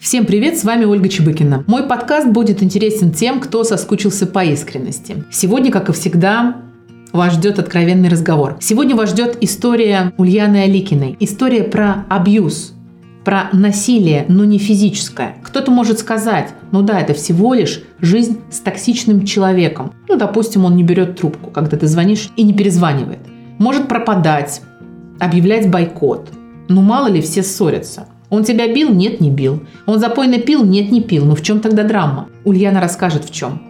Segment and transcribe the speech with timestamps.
[0.00, 1.62] Всем привет, с вами Ольга Чебыкина.
[1.66, 5.24] Мой подкаст будет интересен тем, кто соскучился по искренности.
[5.30, 6.62] Сегодня, как и всегда,
[7.12, 8.56] вас ждет откровенный разговор.
[8.60, 11.18] Сегодня вас ждет история Ульяны Аликиной.
[11.20, 12.72] История про абьюз,
[13.26, 15.36] про насилие, но не физическое.
[15.42, 19.92] Кто-то может сказать, ну да, это всего лишь жизнь с токсичным человеком.
[20.08, 23.20] Ну, допустим, он не берет трубку, когда ты звонишь и не перезванивает.
[23.58, 24.62] Может пропадать,
[25.18, 26.30] объявлять бойкот.
[26.68, 28.06] Ну, мало ли, все ссорятся.
[28.30, 28.94] Он тебя бил?
[28.94, 29.64] Нет, не бил.
[29.86, 30.64] Он запойно пил?
[30.64, 31.24] Нет, не пил.
[31.24, 32.28] Но в чем тогда драма?
[32.44, 33.60] Ульяна расскажет в чем.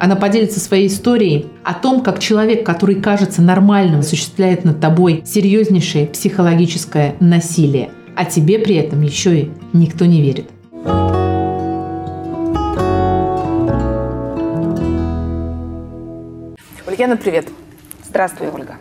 [0.00, 6.06] Она поделится своей историей о том, как человек, который кажется нормальным, осуществляет над тобой серьезнейшее
[6.06, 10.50] психологическое насилие, а тебе при этом еще и никто не верит.
[16.86, 17.48] Ульяна, привет.
[18.04, 18.76] Здравствуй, Ольга.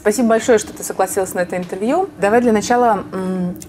[0.00, 2.08] Спасибо большое, что ты согласилась на это интервью.
[2.18, 3.04] Давай для начала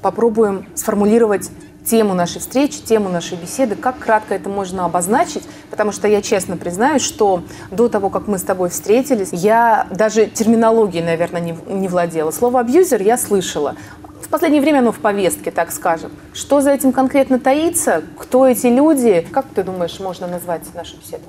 [0.02, 1.50] попробуем сформулировать
[1.86, 6.56] тему нашей встречи, тему нашей беседы, как кратко это можно обозначить, потому что я честно
[6.56, 11.90] признаюсь, что до того, как мы с тобой встретились, я даже терминологией, наверное, не, не
[11.90, 12.32] владела.
[12.32, 13.76] Слово «абьюзер» я слышала.
[14.22, 16.14] В последнее время оно в повестке, так скажем.
[16.32, 18.04] Что за этим конкретно таится?
[18.18, 19.28] Кто эти люди?
[19.34, 21.24] Как ты думаешь, можно назвать нашу беседу?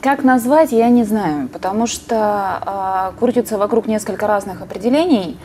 [0.00, 5.38] Как назвать, я не знаю, потому что э, крутится вокруг несколько разных определений,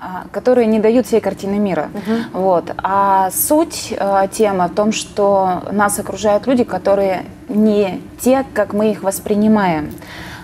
[0.00, 1.90] э, которые не дают всей картины мира.
[1.92, 2.40] Угу.
[2.40, 2.72] Вот.
[2.76, 8.92] А суть э, темы в том, что нас окружают люди, которые не те, как мы
[8.92, 9.92] их воспринимаем.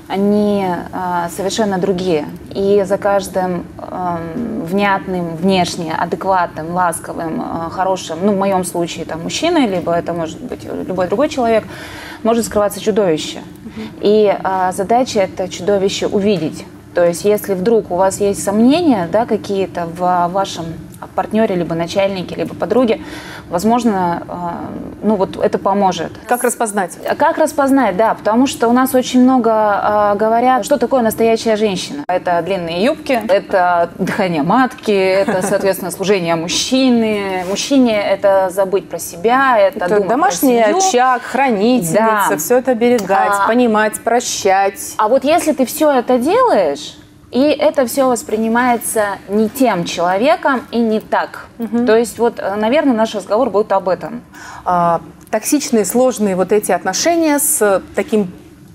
[0.09, 2.27] Они э, совершенно другие.
[2.53, 4.17] И за каждым э,
[4.65, 10.41] внятным, внешне, адекватным, ласковым, э, хорошим, ну, в моем случае, там, мужчина, либо это может
[10.41, 11.65] быть любой другой человек,
[12.23, 13.39] может скрываться чудовище.
[14.01, 16.65] И а, задача это чудовище увидеть.
[16.95, 20.65] То есть, если вдруг у вас есть сомнения, да, какие-то в вашем
[21.17, 23.01] партнере, либо начальнике, либо подруге,
[23.49, 24.35] возможно, э,
[25.03, 26.13] ну вот это поможет.
[26.29, 26.97] Как распознать?
[27.19, 32.05] Как распознать, да, потому что у нас очень много э, говорят, что такое настоящая женщина.
[32.07, 37.45] Это длинные юбки, это дыхание матки, это, соответственно, служение мужчины.
[37.49, 42.37] Мужчине это забыть про себя, это, это домашний очаг, хранительница, да.
[42.37, 43.45] все это берегать, да.
[43.49, 44.95] понимать, прощать.
[44.99, 46.97] А вот если ты все это делаешь,
[47.37, 51.49] и это все воспринимается не тем человеком и не так.
[51.59, 51.85] Угу.
[51.85, 54.23] То есть вот, э, наверное, наш разговор будет об этом.
[54.65, 58.33] А, токсичные, сложные вот эти отношения с таким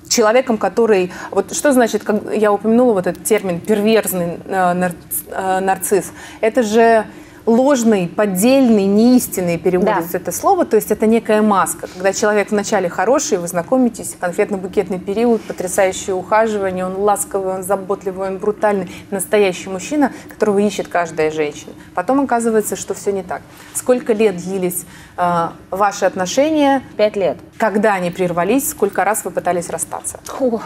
[0.07, 1.11] человеком, который...
[1.31, 4.91] Вот что значит, как я упомянула вот этот термин перверзный э, нар,
[5.31, 6.11] э, нарцисс?
[6.39, 7.07] Это же
[7.45, 10.19] ложный, поддельный, неистинный переводится да.
[10.19, 11.87] это слово, то есть это некая маска.
[11.87, 18.37] Когда человек вначале хороший, вы знакомитесь, конфетно-букетный период, потрясающее ухаживание, он ласковый, он заботливый, он
[18.37, 21.73] брутальный, настоящий мужчина, которого ищет каждая женщина.
[21.95, 23.41] Потом оказывается, что все не так.
[23.73, 24.85] Сколько лет длились
[25.17, 26.83] э, ваши отношения?
[26.97, 27.37] Пять лет.
[27.57, 30.19] Когда они прервались, сколько раз вы пытались расстаться?
[30.25, 30.61] Фу.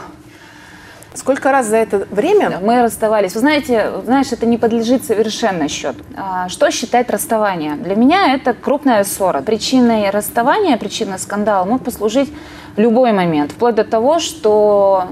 [1.16, 2.60] Сколько раз за это время?
[2.62, 3.34] Мы расставались.
[3.34, 5.96] Вы знаете, знаешь, это не подлежит совершенно счет.
[6.16, 7.76] А, что считать расставание?
[7.76, 9.42] Для меня это крупная ссора.
[9.42, 12.32] Причиной расставания, причиной скандала мог послужить
[12.76, 13.54] любой момент.
[13.54, 15.08] Вплоть до того, что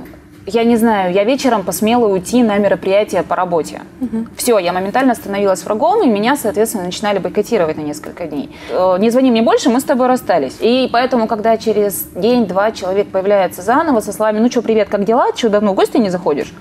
[0.45, 3.81] я не знаю, я вечером посмела уйти на мероприятие по работе.
[4.01, 4.27] Угу.
[4.35, 8.55] Все, я моментально становилась врагом, и меня, соответственно, начинали бойкотировать на несколько дней.
[8.69, 10.57] Э, не звони мне больше, мы с тобой расстались.
[10.59, 15.27] И поэтому, когда через день-два человек появляется заново со словами, ну что, привет, как дела?
[15.35, 16.53] Что, давно в гости не заходишь?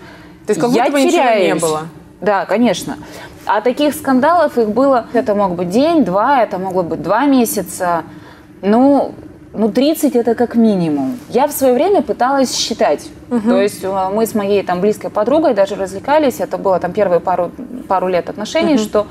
[0.46, 1.54] То есть как будто я бы теряюсь.
[1.54, 1.82] не было?
[2.20, 2.98] Да, конечно.
[3.46, 8.04] А таких скандалов их было, это мог быть день, два, это могло быть два месяца.
[8.60, 9.12] Ну,
[9.54, 11.18] ну, 30 это как минимум.
[11.28, 13.10] Я в свое время пыталась считать.
[13.30, 13.40] Угу.
[13.40, 16.40] То есть э, мы с моей там близкой подругой даже развлекались.
[16.40, 17.52] Это было там первые пару,
[17.86, 18.82] пару лет отношений, угу.
[18.82, 19.06] что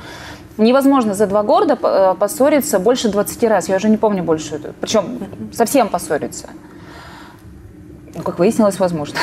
[0.57, 3.69] невозможно за два года э, поссориться больше 20 раз.
[3.69, 4.59] Я уже не помню больше.
[4.81, 5.19] Причем
[5.53, 6.49] совсем поссориться.
[8.15, 9.19] Ну, как выяснилось, возможно.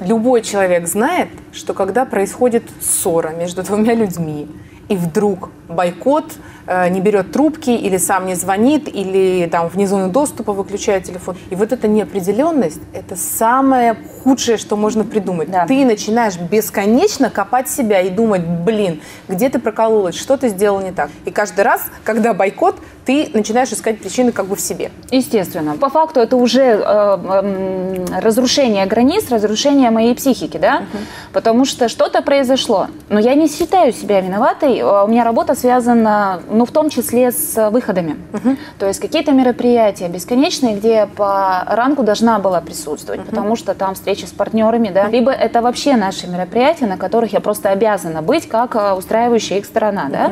[0.00, 4.48] Любой человек знает, что когда происходит ссора между двумя людьми,
[4.88, 6.24] и вдруг бойкот–
[6.66, 11.36] не берет трубки или сам не звонит, или там вне зоны доступа выключает телефон.
[11.50, 15.50] И вот эта неопределенность– это самое худшее, что можно придумать.
[15.50, 15.66] Да.
[15.66, 20.92] Ты начинаешь бесконечно копать себя и думать, блин, где ты прокололась, что ты сделал не
[20.92, 21.10] так.
[21.24, 22.76] И каждый раз, когда бойкот,
[23.06, 24.90] ты начинаешь искать причины как бы в себе.
[25.12, 25.76] Естественно.
[25.76, 30.78] По факту это уже э, э, разрушение границ, разрушение моей психики, да?
[30.78, 31.02] Угу.
[31.32, 32.88] Потому что что-то произошло.
[33.08, 34.78] Но я не считаю себя виноватой.
[34.78, 38.16] Э, у меня работа связана ну, в том числе с выходами.
[38.32, 38.56] Угу.
[38.78, 43.30] То есть какие-то мероприятия бесконечные, где по ранку должна была присутствовать, угу.
[43.30, 47.40] потому что там встречи с партнерами, да, либо это вообще наши мероприятия, на которых я
[47.40, 50.12] просто обязана быть, как э, устраивающая их сторона, угу.
[50.12, 50.30] да.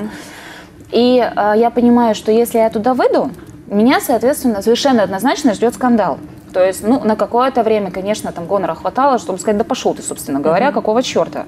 [0.93, 3.31] И э, я понимаю, что если я туда выйду,
[3.67, 6.19] меня, соответственно, совершенно однозначно ждет скандал.
[6.53, 10.03] То есть, ну, на какое-то время, конечно, там гонора хватало, чтобы сказать, да пошел ты,
[10.03, 10.73] собственно говоря, mm-hmm.
[10.73, 11.47] какого черта.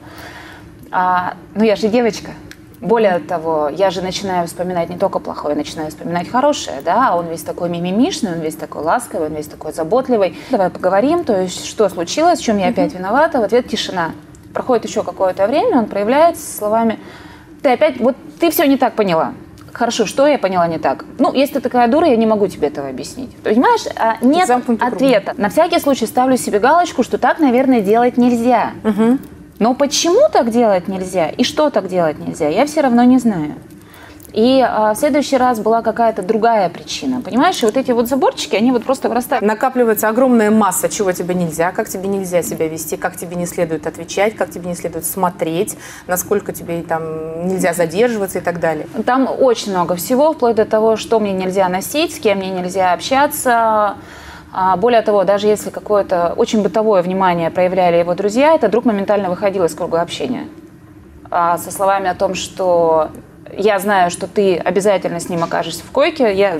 [0.91, 2.33] А, ну, я же девочка.
[2.81, 7.17] Более того, я же начинаю вспоминать не только плохое, я начинаю вспоминать хорошее, да, а
[7.17, 10.39] он весь такой мимимишный, он весь такой ласковый, он весь такой заботливый.
[10.51, 14.13] Давай поговорим, то есть, что случилось, в чем я опять виновата, в ответ тишина.
[14.53, 16.99] Проходит еще какое-то время, он проявляется словами,
[17.63, 19.33] ты опять, вот ты все не так поняла.
[19.73, 21.05] Хорошо, что я поняла не так?
[21.19, 23.37] Ну, если ты такая дура, я не могу тебе этого объяснить.
[23.39, 24.49] Понимаешь, а нет
[24.81, 25.35] ответа.
[25.37, 28.73] На всякий случай ставлю себе галочку, что так, наверное, делать нельзя.
[28.85, 29.19] Угу.
[29.59, 33.55] Но почему так делать нельзя и что так делать нельзя, я все равно не знаю.
[34.37, 37.23] И а, в следующий раз была какая-то другая причина.
[37.23, 39.43] Понимаешь, и вот эти вот заборчики, они вот просто вырастают.
[39.43, 43.87] Накапливается огромная масса, чего тебе нельзя, как тебе нельзя себя вести, как тебе не следует
[43.87, 48.87] отвечать, как тебе не следует смотреть, насколько тебе там нельзя задерживаться и так далее.
[49.07, 52.93] Там очень много всего, вплоть до того, что мне нельзя носить, с кем мне нельзя
[52.93, 53.97] общаться,
[54.79, 59.65] более того, даже если какое-то очень бытовое внимание проявляли его друзья, этот друг моментально выходил
[59.65, 60.49] из круга общения.
[61.31, 63.11] А со словами о том, что
[63.57, 66.59] я знаю, что ты обязательно с ним окажешься в койке, я...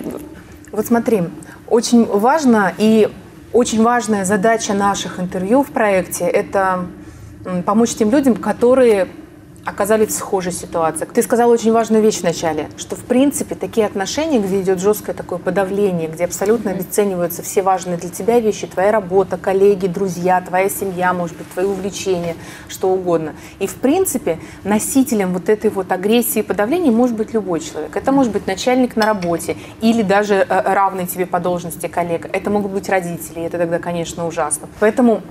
[0.73, 1.23] Вот смотри,
[1.69, 3.11] очень важно и
[3.53, 6.87] очень важная задача наших интервью в проекте– это
[7.65, 9.09] помочь тем людям, которые
[9.67, 11.05] оказались в схожей ситуации.
[11.05, 15.39] Ты сказала очень важную вещь вначале, что в принципе такие отношения, где идет жесткое такое
[15.39, 21.13] подавление, где абсолютно обесцениваются все важные для тебя вещи, твоя работа, коллеги, друзья, твоя семья,
[21.13, 22.37] может быть, твои увлечения,
[22.69, 23.35] что угодно.
[23.59, 27.97] И в принципе носителем вот этой вот агрессии и подавления может быть любой человек.
[27.97, 32.29] Это может быть начальник на работе или даже э, равный тебе по должности коллега.
[32.33, 34.69] Это могут быть родители, и это тогда, конечно, ужасно.
[34.79, 35.23] Поэтому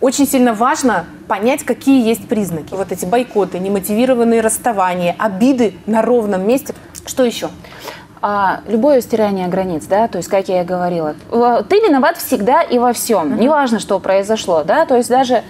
[0.00, 2.74] очень сильно важно понять, какие есть признаки.
[2.74, 6.74] Вот эти бойкоты, немотивированные расставания, обиды на ровном месте.
[7.06, 7.50] Что еще?
[8.22, 12.78] А, любое стирание границ, да, то есть, как я и говорила, ты виноват всегда и
[12.78, 13.40] во всем, mm-hmm.
[13.40, 15.42] неважно, что произошло, да, то есть даже,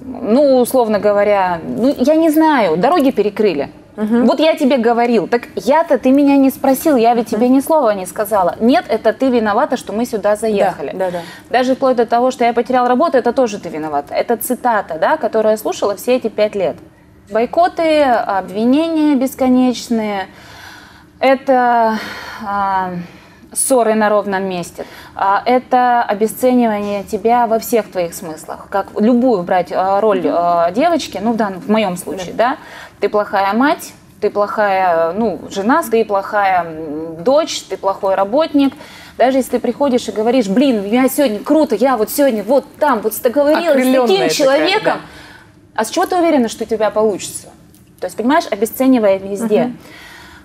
[0.00, 4.24] ну, условно говоря, ну, я не знаю, дороги перекрыли, Угу.
[4.24, 7.36] Вот я тебе говорил, так я-то ты меня не спросил, я ведь угу.
[7.36, 8.56] тебе ни слова не сказала.
[8.58, 10.92] Нет, это ты виновата, что мы сюда заехали.
[10.92, 11.20] Да, да, да.
[11.50, 14.14] Даже вплоть до того, что я потерял работу, это тоже ты виновата.
[14.14, 16.76] Это цитата, да, которую я слушала все эти пять лет.
[17.30, 20.28] Бойкоты, обвинения бесконечные,
[21.20, 21.98] это
[22.44, 22.92] а,
[23.52, 28.68] ссоры на ровном месте, а, это обесценивание тебя во всех твоих смыслах.
[28.70, 32.58] Как любую брать а, роль а, девочки, ну в данном, в моем случае, да,
[33.00, 36.66] ты плохая мать, ты плохая ну, жена, ты плохая
[37.20, 38.74] дочь, ты плохой работник.
[39.16, 43.00] Даже если ты приходишь и говоришь, блин, я сегодня круто, я вот сегодня вот там
[43.00, 45.00] вот договорилась с таким человеком, такая, да.
[45.74, 47.48] а с чего ты уверена, что у тебя получится?
[48.00, 49.54] То есть, понимаешь, обесценивая везде.
[49.54, 49.76] Uh-huh.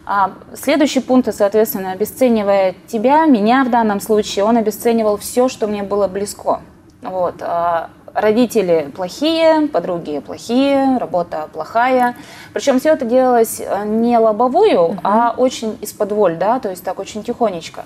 [0.05, 5.81] А, следующий пункт, соответственно, обесценивая тебя, меня в данном случае, он обесценивал все, что мне
[5.81, 6.61] было близко.
[7.01, 7.35] Вот.
[7.41, 12.15] А, родители плохие, подруги плохие, работа плохая.
[12.53, 14.99] Причем все это делалось э, не лобовую, угу.
[15.03, 17.83] а очень из-под воль, да, то есть так очень тихонечко.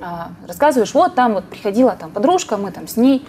[0.00, 3.26] А, рассказываешь, вот там вот приходила там подружка, мы там с ней.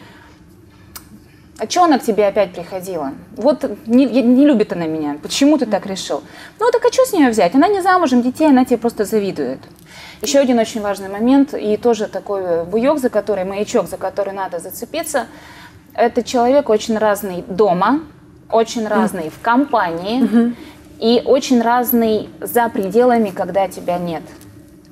[1.59, 3.11] А что она к тебе опять приходила?
[3.35, 5.17] Вот не, не любит она меня.
[5.21, 6.23] Почему ты так решил?
[6.59, 7.53] Ну так а что с нее взять?
[7.53, 9.59] Она не замужем, детей, она тебе просто завидует.
[10.21, 14.59] Еще один очень важный момент, и тоже такой буек, за который, маячок, за который надо
[14.59, 15.27] зацепиться–
[15.99, 18.01] это человек очень разный дома,
[18.49, 19.31] очень разный mm.
[19.31, 20.55] в компании mm-hmm.
[20.99, 24.23] и очень разный за пределами, когда тебя нет.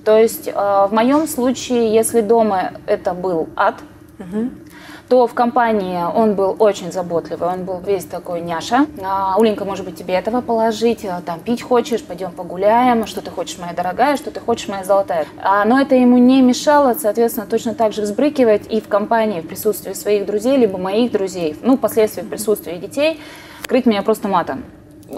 [0.03, 3.75] То есть э, в моем случае, если дома это был ад,
[4.19, 4.66] mm-hmm
[5.09, 8.87] то в компании он был очень заботливый, он был весь такой няша.
[9.01, 13.31] А, Улинка, может быть, тебе этого положить, а, там пить хочешь, пойдем погуляем, что ты
[13.31, 15.25] хочешь, моя дорогая, что ты хочешь, моя золотая.
[15.41, 19.47] А, но это ему не мешало, соответственно, точно так же взбрыкивать и в компании, в
[19.47, 23.21] присутствии своих друзей, либо моих друзей, ну, впоследствии в присутствии детей,
[23.65, 24.63] крыть меня просто матом.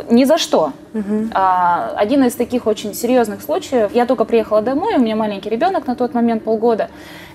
[0.10, 0.72] Ни за что.
[0.94, 1.30] Угу.
[1.34, 3.92] А, один из таких очень серьезных случаев.
[3.94, 6.90] Я только приехала домой, у меня маленький ребенок на тот момент полгода.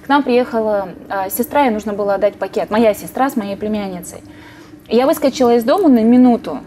[0.04, 2.70] К нам приехала а, сестра, ей нужно было отдать пакет.
[2.70, 4.18] Моя сестра с моей племянницей.
[4.86, 6.58] Я выскочила из дома на минуту.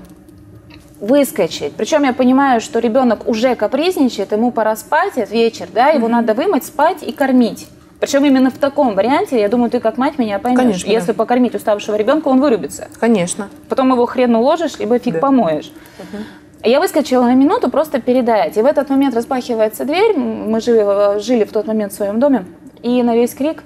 [0.99, 1.73] Выскочить.
[1.73, 6.11] Причем я понимаю, что ребенок уже капризничает, ему пора спать, это вечер, да, его mm-hmm.
[6.11, 7.67] надо вымыть, спать и кормить.
[7.99, 10.59] Причем именно в таком варианте, я думаю, ты как мать меня поймешь.
[10.59, 10.89] Конечно.
[10.89, 12.87] Если покормить уставшего ребенка, он вырубится.
[12.99, 13.49] Конечно.
[13.69, 15.19] Потом его хрен уложишь, либо фиг да.
[15.19, 15.71] помоешь.
[15.99, 16.23] Угу.
[16.63, 18.57] Я выскочила на минуту просто передать.
[18.57, 20.17] И в этот момент распахивается дверь.
[20.17, 22.45] Мы жили, жили в тот момент в своем доме.
[22.81, 23.63] И на весь крик,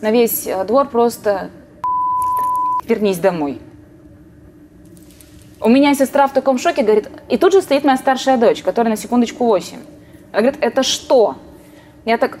[0.00, 1.50] на весь э, двор просто
[2.86, 3.60] вернись домой.
[5.60, 8.90] У меня сестра в таком шоке, говорит, и тут же стоит моя старшая дочь, которая
[8.90, 9.78] на секундочку 8.
[10.32, 11.36] Она говорит, это что?
[12.04, 12.38] Я так,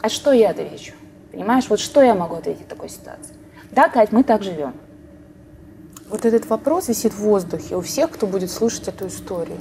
[0.00, 0.92] а что я отвечу?
[1.32, 3.34] Понимаешь, вот что я могу ответить в такой ситуации?
[3.72, 4.74] Да, Кать, мы так живем.
[6.08, 9.58] Вот этот вопрос висит в воздухе у всех, кто будет слушать эту историю.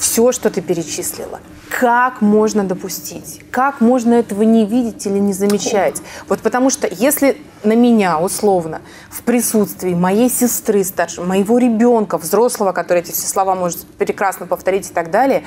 [0.00, 3.42] Все, что ты перечислила, как можно допустить?
[3.50, 6.00] Как можно этого не видеть или не замечать?
[6.26, 8.80] Вот потому что если на меня, условно,
[9.10, 14.88] в присутствии моей сестры старшей, моего ребенка, взрослого, который эти все слова может прекрасно повторить
[14.88, 15.44] и так далее,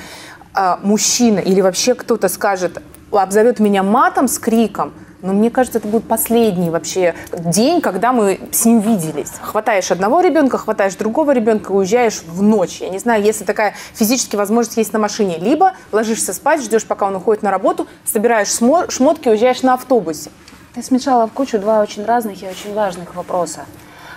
[0.54, 2.80] а, мужчина или вообще кто-то скажет,
[3.10, 4.92] обзовет меня матом с криком,
[5.24, 9.32] но мне кажется, это будет последний вообще день, когда мы с ним виделись.
[9.40, 12.82] Хватаешь одного ребенка, хватаешь другого ребенка, уезжаешь в ночь.
[12.82, 15.38] Я не знаю, если такая физически возможность есть на машине.
[15.38, 20.30] Либо ложишься спать, ждешь, пока он уходит на работу, собираешь шмотки, уезжаешь на автобусе.
[20.74, 23.64] Ты смешала в кучу два очень разных и очень важных вопроса.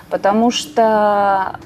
[0.09, 1.57] Потому что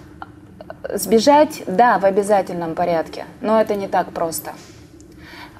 [0.93, 4.51] сбежать, да, в обязательном порядке, но это не так просто.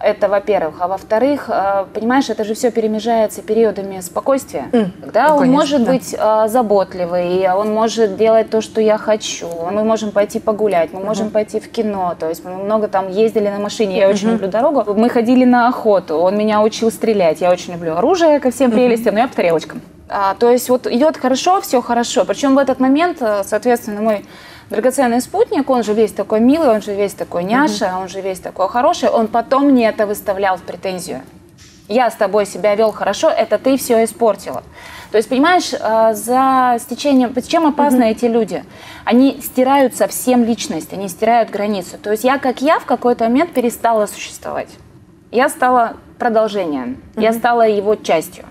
[0.03, 0.75] Это, во-первых.
[0.79, 4.65] А во-вторых, э, понимаешь, это же все перемежается периодами спокойствия.
[4.71, 4.91] Mm.
[5.01, 5.91] Когда ну, он конечно, может да.
[5.91, 9.47] быть э, заботливый, он может делать то, что я хочу.
[9.71, 11.05] Мы можем пойти погулять, мы uh-huh.
[11.05, 12.15] можем пойти в кино.
[12.19, 14.13] То есть мы много там ездили на машине, я uh-huh.
[14.13, 14.93] очень люблю дорогу.
[14.93, 17.41] Мы ходили на охоту, он меня учил стрелять.
[17.41, 19.17] Я очень люблю оружие ко всем прелестям, uh-huh.
[19.17, 19.81] но я по тарелочкам.
[20.09, 22.25] А, то есть вот идет хорошо, все хорошо.
[22.25, 24.25] Причем в этот момент, э, соответственно, мой
[24.71, 28.01] драгоценный спутник, он же весь такой милый, он же весь такой няша, mm-hmm.
[28.01, 31.21] он же весь такой хороший, он потом мне это выставлял в претензию.
[31.87, 34.63] Я с тобой себя вел хорошо, это ты все испортила.
[35.11, 37.35] То есть, понимаешь, э, за стечением...
[37.45, 38.11] Чем опасны mm-hmm.
[38.11, 38.63] эти люди?
[39.03, 41.97] Они стирают совсем личность, они стирают границу.
[42.01, 44.69] То есть я, как я, в какой-то момент перестала существовать.
[45.31, 47.23] Я стала продолжением, mm-hmm.
[47.23, 48.45] я стала его частью.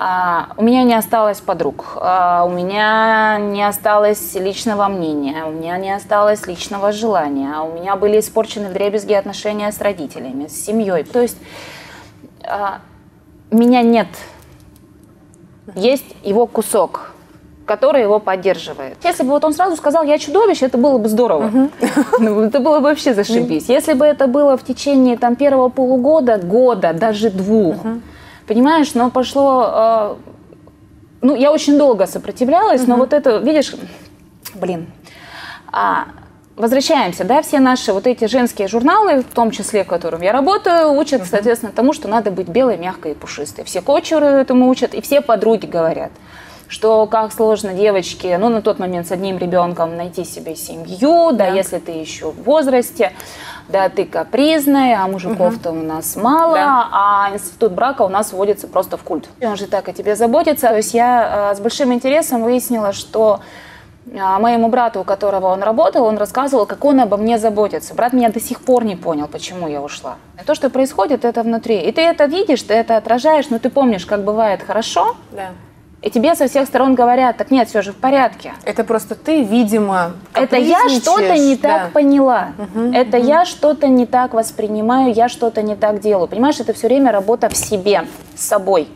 [0.00, 5.76] А, у меня не осталось подруг, а, у меня не осталось личного мнения, у меня
[5.76, 11.02] не осталось личного желания, у меня были испорчены в дребезги отношения с родителями, с семьей.
[11.02, 11.36] То есть
[12.44, 12.78] а,
[13.50, 14.06] меня нет,
[15.74, 17.14] есть его кусок
[17.66, 18.96] который его поддерживает.
[19.04, 21.50] Если бы вот он сразу сказал, я чудовище, это было бы здорово.
[22.18, 23.68] Ну, это было бы вообще зашибись.
[23.68, 27.76] Если бы это было в течение там, первого полугода, года, даже двух,
[28.48, 29.70] Понимаешь, но пошло...
[29.70, 30.14] Э,
[31.20, 32.90] ну, я очень долго сопротивлялась, угу.
[32.90, 33.74] но вот это, видишь,
[34.54, 34.86] блин,
[35.70, 36.06] а,
[36.56, 40.92] возвращаемся, да, все наши вот эти женские журналы, в том числе, в котором я работаю,
[40.92, 43.64] учат, соответственно, тому, что надо быть белой, мягкой и пушистой.
[43.64, 46.10] Все кочеры этому учат, и все подруги говорят
[46.68, 51.48] что как сложно девочке, ну, на тот момент с одним ребенком найти себе семью, да,
[51.50, 53.12] да если ты еще в возрасте,
[53.68, 55.80] да, ты капризная, а мужиков-то угу.
[55.80, 56.88] у нас мало, да.
[56.92, 59.28] а институт брака у нас вводится просто в культ.
[59.42, 60.68] Он же так о тебе заботится.
[60.68, 63.40] То есть я э, с большим интересом выяснила, что
[64.06, 67.94] э, моему брату, у которого он работал, он рассказывал, как он обо мне заботится.
[67.94, 70.16] Брат меня до сих пор не понял, почему я ушла.
[70.46, 71.78] То, что происходит, это внутри.
[71.80, 75.50] И ты это видишь, ты это отражаешь, но ты помнишь, как бывает хорошо, да.
[76.00, 78.52] И тебе со всех сторон говорят, так нет, все же в порядке.
[78.64, 81.68] Это просто ты, видимо, Это я что-то не да.
[81.68, 82.52] так поняла.
[82.56, 83.26] Угу, это угу.
[83.26, 86.28] я что-то не так воспринимаю, я что-то не так делаю.
[86.28, 88.04] Понимаешь, это все время работа в себе,
[88.36, 88.86] с собой.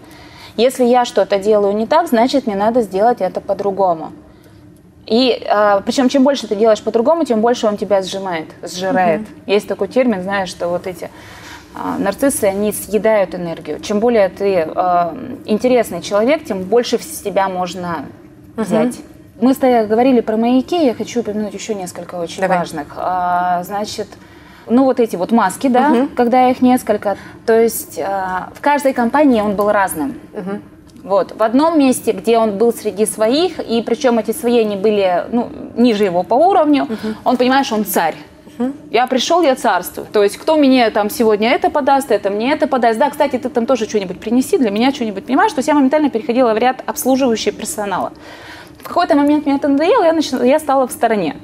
[0.57, 4.13] Если я что-то делаю не так, значит, мне надо сделать это по-другому.
[5.07, 9.23] И а, причем, чем больше ты делаешь по-другому, тем больше он тебя сжимает, сжирает.
[9.23, 9.29] Угу.
[9.47, 11.11] Есть такой термин, знаешь, что вот эти
[11.99, 13.81] нарциссы, они съедают энергию.
[13.81, 14.67] Чем более ты э,
[15.47, 18.07] интересный человек, тем больше в себя можно
[18.57, 18.99] взять.
[18.99, 19.05] Угу.
[19.43, 22.59] Мы с тобой говорили про маяки, я хочу упомянуть еще несколько очень Давай.
[22.59, 22.89] важных.
[22.97, 24.09] А, значит,
[24.69, 26.09] ну вот эти вот маски, да, угу.
[26.15, 27.17] когда их несколько.
[27.47, 30.15] То есть а, в каждой компании он был разным.
[30.33, 30.61] Угу.
[31.05, 31.35] Вот.
[31.37, 35.51] В одном месте, где он был среди своих, и причем эти свои они были ну,
[35.77, 37.15] ниже его по уровню, угу.
[37.25, 38.15] он, понимаешь, он царь.
[38.91, 40.07] Я пришел, я царствую.
[40.13, 42.99] То есть, кто мне там сегодня это подаст, это мне это подаст.
[42.99, 45.53] Да, кстати, ты там тоже что-нибудь принеси, для меня что-нибудь, понимаешь?
[45.53, 48.13] То есть я моментально переходила в ряд обслуживающего персонала.
[48.79, 51.37] В какой-то момент мне это надоело, я, начала, я стала в стороне.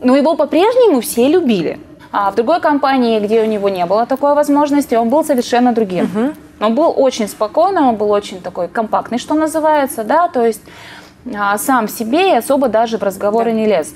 [0.00, 1.78] Но его по-прежнему все любили.
[2.10, 6.04] А в другой компании, где у него не было такой возможности, он был совершенно другим.
[6.04, 10.62] uh Он был очень спокойный, он был очень такой компактный, что называется, да, то есть
[10.62, 11.03] а,
[11.58, 13.56] сам в себе и особо даже в разговоры да.
[13.56, 13.94] не лез.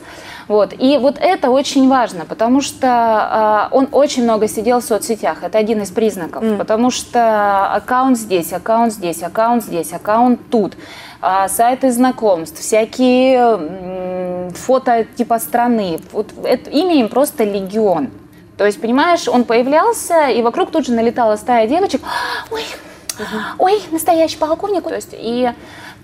[0.48, 0.72] Вот.
[0.78, 5.42] И вот это очень важно, потому что э, он очень много сидел в соцсетях.
[5.42, 6.42] Это один из признаков.
[6.42, 6.56] Mm.
[6.56, 10.74] Потому что аккаунт здесь, аккаунт здесь, аккаунт здесь, аккаунт тут.
[11.20, 16.00] Э, сайты знакомств, всякие э, фото типа страны.
[16.12, 18.08] Вот это, имя им просто легион.
[18.56, 22.00] То есть, понимаешь, он появлялся, и вокруг тут же налетала стая девочек.
[22.50, 22.64] Ой,
[23.58, 24.82] ой, настоящий полковник.
[24.82, 25.50] То есть, и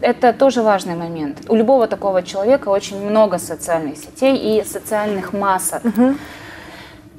[0.05, 1.39] это тоже важный момент.
[1.49, 5.85] У любого такого человека очень много социальных сетей и социальных масок.
[5.85, 6.15] Угу.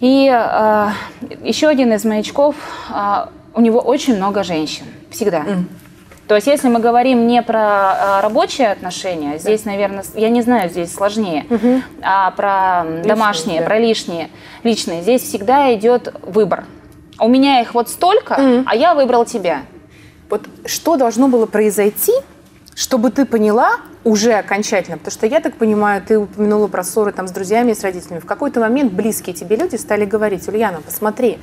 [0.01, 0.89] И э,
[1.42, 2.56] еще один из маячков,
[2.89, 5.39] э, у него очень много женщин, всегда.
[5.39, 5.63] Mm.
[6.27, 9.72] То есть, если мы говорим не про э, рабочие отношения, здесь, да.
[9.72, 11.82] наверное, я не знаю, здесь сложнее, угу.
[12.01, 13.65] а про личные, домашние, да.
[13.65, 14.30] про лишние,
[14.63, 16.65] личные, здесь всегда идет выбор.
[17.20, 18.63] У меня их вот столько, угу.
[18.65, 19.62] а я выбрал тебя.
[20.30, 22.13] Вот что должно было произойти,
[22.75, 27.27] чтобы ты поняла уже окончательно, потому что я так понимаю, ты упомянула про ссоры там
[27.27, 28.20] с друзьями и с родителями.
[28.20, 31.39] В какой-то момент близкие тебе люди стали говорить, Ульяна, посмотри,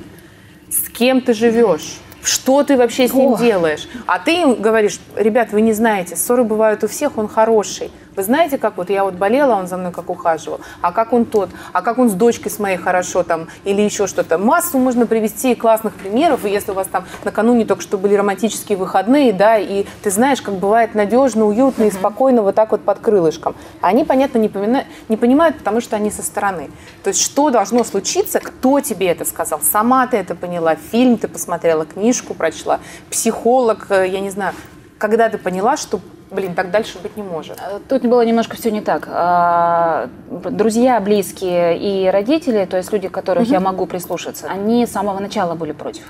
[0.69, 3.37] с кем ты живешь, что ты вообще с ним О.
[3.37, 3.89] делаешь?
[4.05, 7.91] А ты им говоришь, ребят, вы не знаете, ссоры бывают у всех, он хороший.
[8.15, 11.25] Вы знаете, как вот я вот болела, он за мной как ухаживал, а как он
[11.25, 14.37] тот, а как он с дочкой с моей хорошо там, или еще что-то.
[14.37, 18.77] Массу можно привести классных примеров, и если у вас там накануне только что были романтические
[18.77, 22.99] выходные, да, и ты знаешь, как бывает надежно, уютно и спокойно вот так вот под
[22.99, 23.55] крылышком.
[23.81, 24.83] А они, понятно, не, помина...
[25.09, 26.69] не понимают, потому что они со стороны.
[27.03, 29.59] То есть что должно случиться, кто тебе это сказал?
[29.61, 32.79] Сама ты это поняла, фильм ты посмотрела, книжку прочла,
[33.09, 34.53] психолог, э, я не знаю,
[34.99, 35.99] когда ты поняла, что
[36.33, 37.57] блин, так дальше быть не может.
[37.59, 39.07] Э, тут было немножко все не так.
[39.09, 43.51] А, друзья, близкие и родители, то есть люди, которых угу.
[43.51, 46.03] я могу прислушаться, они с самого начала были против.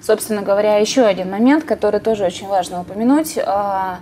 [0.00, 3.38] Собственно говоря, еще один момент, который тоже очень важно упомянуть.
[3.44, 3.98] А,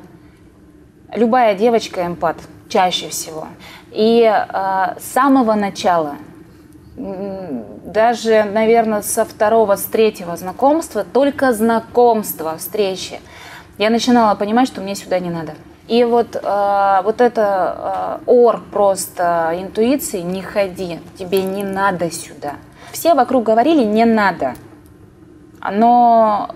[1.12, 2.36] любая девочка эмпат,
[2.68, 3.48] чаще всего.
[3.90, 6.16] И а, с самого начала
[6.96, 13.20] даже, наверное, со второго, с третьего знакомства, только знакомство, встречи–
[13.78, 15.54] я начинала понимать, что мне сюда не надо.
[15.88, 22.54] И вот, э, вот это э, ор просто интуиции, не ходи, тебе не надо сюда.
[22.90, 24.54] Все вокруг говорили, не надо.
[25.70, 26.54] Но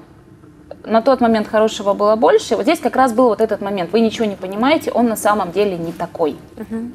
[0.84, 2.56] на тот момент хорошего было больше.
[2.56, 3.92] Вот здесь как раз был вот этот момент.
[3.92, 6.36] Вы ничего не понимаете, он на самом деле не такой.
[6.56, 6.92] Угу.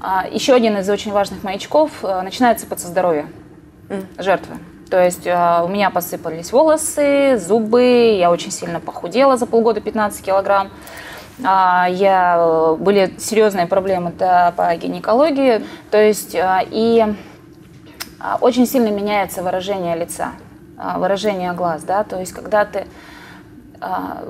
[0.00, 3.26] А, еще один из очень важных маячков э, начинается подсоздоровье
[3.88, 4.22] mm.
[4.22, 4.56] жертвы.
[4.90, 10.24] То есть э, у меня посыпались волосы, зубы, я очень сильно похудела за полгода 15
[10.24, 10.70] килограмм.
[11.44, 15.64] А, я, э, были серьезные проблемы да, по гинекологии.
[15.90, 17.04] То есть э, и
[18.40, 20.32] очень сильно меняется выражение лица,
[20.96, 21.82] выражение глаз.
[21.84, 22.04] Да?
[22.04, 22.86] То есть когда ты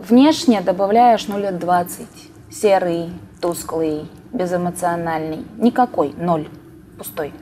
[0.08, 2.08] внешне добавляешь ну, лет 20,
[2.50, 6.48] серый, тусклый, безэмоциональный, никакой, ноль,
[6.98, 7.32] пустой.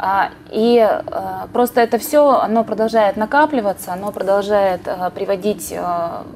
[0.00, 5.74] А, и а, просто это все, оно продолжает накапливаться, оно продолжает а, приводить,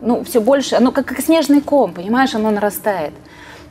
[0.01, 3.13] ну, все больше, оно как, как снежный ком, понимаешь, оно нарастает.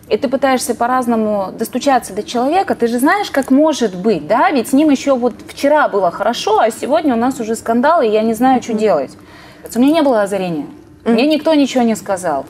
[0.07, 4.69] И ты пытаешься по-разному достучаться до человека, ты же знаешь, как может быть, да, ведь
[4.69, 8.21] с ним еще вот вчера было хорошо, а сегодня у нас уже скандал, и я
[8.21, 9.17] не знаю, что делать.
[9.75, 10.67] У меня не было озарения,
[11.03, 12.45] мне никто ничего не сказал.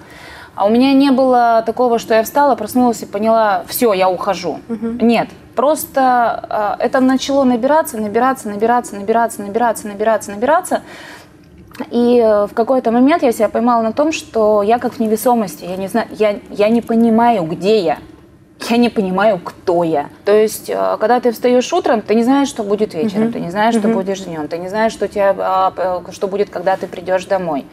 [0.56, 4.60] А у меня не было такого, что я встала, проснулась и поняла, все, я ухожу.
[4.68, 10.82] Нет, Просто э, это начало набираться, набираться, набираться, набираться, набираться, набираться, набираться.
[11.90, 15.66] И э, в какой-то момент я себя поймала на том, что я как в невесомости.
[15.66, 17.98] Я не знаю, я, я не понимаю, где я.
[18.70, 20.10] Я не понимаю, кто я.
[20.24, 23.34] То есть, э, когда ты встаешь утром, ты не знаешь, что будет вечером, uh-huh.
[23.34, 23.94] ты не знаешь, что uh-huh.
[23.94, 27.66] будешь днем, ты не знаешь, что, тебя, а, что будет, когда ты придешь домой.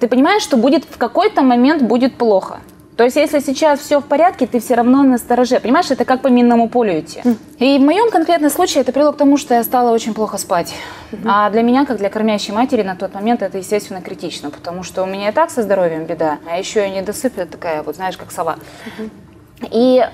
[0.00, 2.60] Ты понимаешь, что будет в какой-то момент будет плохо.
[2.96, 5.58] То есть, если сейчас все в порядке, ты все равно на стороже.
[5.58, 7.20] Понимаешь, это как по минному полю идти.
[7.24, 7.36] Mm.
[7.58, 10.72] И в моем конкретном случае это привело к тому, что я стала очень плохо спать.
[11.10, 11.26] Mm-hmm.
[11.26, 15.02] А для меня, как для кормящей матери, на тот момент это, естественно, критично, потому что
[15.02, 18.30] у меня и так со здоровьем беда, а еще и недосыпь такая, вот знаешь, как
[18.30, 18.58] сова.
[18.98, 19.68] Mm-hmm.
[19.72, 20.04] И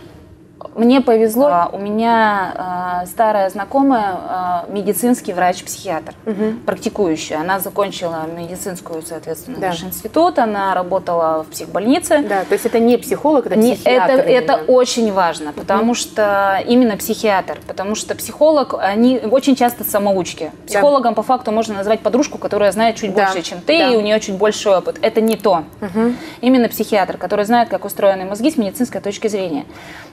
[0.75, 6.55] мне повезло, а, у меня э, старая знакомая, э, медицинский врач-психиатр, угу.
[6.67, 7.39] практикующая.
[7.39, 9.69] Она закончила медицинскую, соответственно, да.
[9.69, 12.23] наш институт, она работала в психбольнице.
[12.23, 14.13] Да, то есть это не психолог, это не, психиатр.
[14.13, 15.95] Это, это очень важно, потому угу.
[15.95, 20.53] что именно психиатр, потому что психолог, они очень часто самоучки.
[20.67, 21.17] Психологом да.
[21.17, 23.27] по факту можно назвать подружку, которая знает чуть да.
[23.27, 23.91] больше, чем ты, да.
[23.91, 24.99] и у нее чуть больше опыт.
[25.03, 25.65] Это не то.
[25.81, 26.15] Угу.
[26.41, 29.65] Именно психиатр, который знает, как устроены мозги с медицинской точки зрения.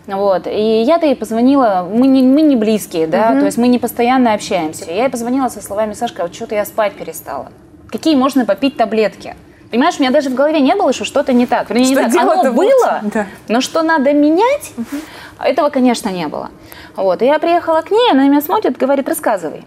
[0.07, 0.47] Вот.
[0.47, 3.39] И я-то ей позвонила, мы не, мы не близкие, да, угу.
[3.39, 4.85] то есть мы не постоянно общаемся.
[4.85, 7.51] Я ей позвонила со словами, Сашка, вот что-то я спать перестала.
[7.89, 9.35] Какие можно попить таблетки?
[9.69, 11.69] Понимаешь, у меня даже в голове не было, что что-то не так.
[11.69, 12.21] Вернее, что не так.
[12.21, 13.27] Оно было, да.
[13.49, 14.97] но что надо менять, угу.
[15.43, 16.51] этого, конечно, не было.
[16.95, 17.21] Вот.
[17.21, 19.65] И я приехала к ней, она на меня смотрит, говорит, рассказывай.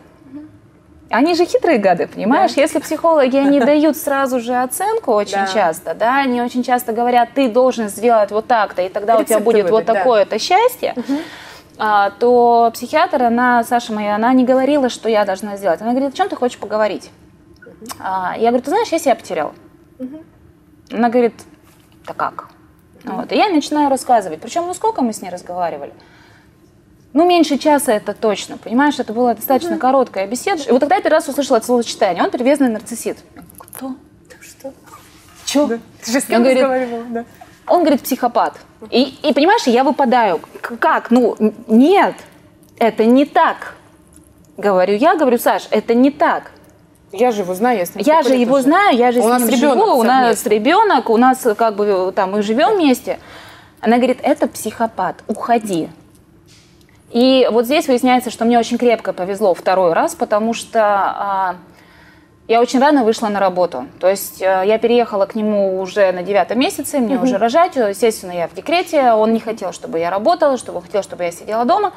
[1.10, 2.54] Они же хитрые гады, понимаешь?
[2.54, 2.62] Да.
[2.62, 5.46] Если психологи, они дают сразу же оценку очень да.
[5.48, 9.36] часто, да, они очень часто говорят, ты должен сделать вот так-то, и тогда Рецепты у
[9.36, 11.18] тебя будет выдать, вот такое-то счастье, угу.
[11.78, 15.82] а, то психиатр, она, Саша моя, она не говорила, что я должна сделать.
[15.82, 17.10] Она говорит, о чем ты хочешь поговорить?
[17.58, 17.86] Угу.
[17.98, 19.52] А, я говорю, ты знаешь, я себя потеряла.
[19.98, 20.24] Угу.
[20.92, 21.34] Она говорит,
[22.06, 22.50] да как?
[23.04, 23.16] Угу.
[23.16, 23.32] Вот.
[23.32, 24.40] И я начинаю рассказывать.
[24.40, 25.92] Причем, ну сколько мы с ней разговаривали?
[27.12, 28.98] Ну, меньше часа это точно, понимаешь?
[28.98, 30.62] Это была достаточно короткая беседа.
[30.62, 32.22] И вот тогда я первый раз услышала это словосочетание.
[32.22, 33.18] Он перевезенный нарциссит.
[33.58, 33.94] Кто?
[34.40, 34.72] Что?
[35.44, 35.80] Че?
[36.04, 37.04] Ты же с Он кем говорит, разговаривала?
[37.10, 37.24] Да.
[37.66, 38.54] Он говорит, психопат.
[38.90, 40.40] И, и понимаешь, я выпадаю.
[40.60, 41.10] Как?
[41.10, 42.14] Ну, нет,
[42.78, 43.74] это не так.
[44.56, 46.52] Говорю я, говорю, Саш, это не так.
[47.12, 48.62] Я же его знаю, я с ним Я же его уже?
[48.62, 51.74] знаю, я же У с нас ним ребенок живу, у нас ребенок, у нас как
[51.74, 53.18] бы там мы живем вместе.
[53.80, 55.88] Она говорит, это психопат, уходи.
[57.10, 61.56] И вот здесь выясняется, что мне очень крепко повезло второй раз, потому что а,
[62.50, 63.86] я очень рано вышла на работу.
[64.00, 67.76] То есть э, я переехала к нему уже на девятом месяце, мне уже рожать.
[67.76, 69.12] Естественно, я в декрете.
[69.12, 71.92] Он не хотел, чтобы я работала, чтобы хотел, чтобы я сидела дома.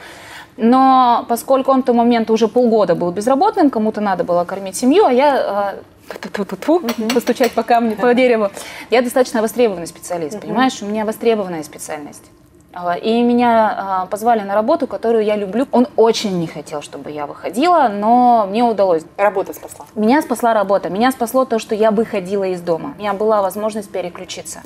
[0.55, 5.05] Но поскольку он в тот момент уже полгода был безработным, кому-то надо было кормить семью,
[5.05, 5.75] а я
[6.11, 6.81] э, тьфу-тьфу-тьфу,
[7.13, 8.49] постучать по камню, по дереву.
[8.91, 10.79] Я достаточно востребованный специалист, понимаешь?
[10.83, 12.25] У меня востребованная специальность.
[12.73, 15.67] А, И меня а, позвали на работу, которую я люблю.
[15.71, 19.03] Он очень не хотел, чтобы я выходила, но мне удалось.
[19.17, 19.85] Работа спасла.
[19.95, 22.93] Меня спасла работа, меня спасло то, что я выходила из дома.
[22.97, 24.61] У меня была возможность переключиться.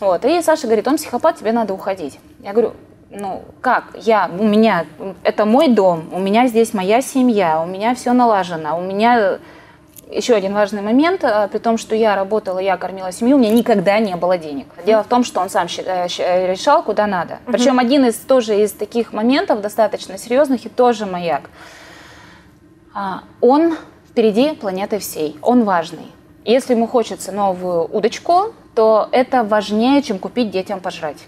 [0.00, 0.24] Вот.
[0.24, 2.18] И Саша говорит, он психопат, тебе надо уходить.
[2.40, 2.74] Я говорю,
[3.10, 4.84] ну как, я, у меня,
[5.22, 9.38] это мой дом, у меня здесь моя семья, у меня все налажено, у меня
[10.10, 13.50] еще один важный момент, а, при том, что я работала, я кормила семью, у меня
[13.50, 14.66] никогда не было денег.
[14.84, 17.38] Дело в том, что он сам э, э, решал, куда надо.
[17.46, 21.50] Причем один из тоже из таких моментов достаточно серьезных и тоже маяк.
[22.94, 23.76] А, Он
[24.08, 26.12] впереди планеты всей, он важный.
[26.44, 31.18] Если ему хочется новую удочку, то это важнее, чем купить детям пожрать.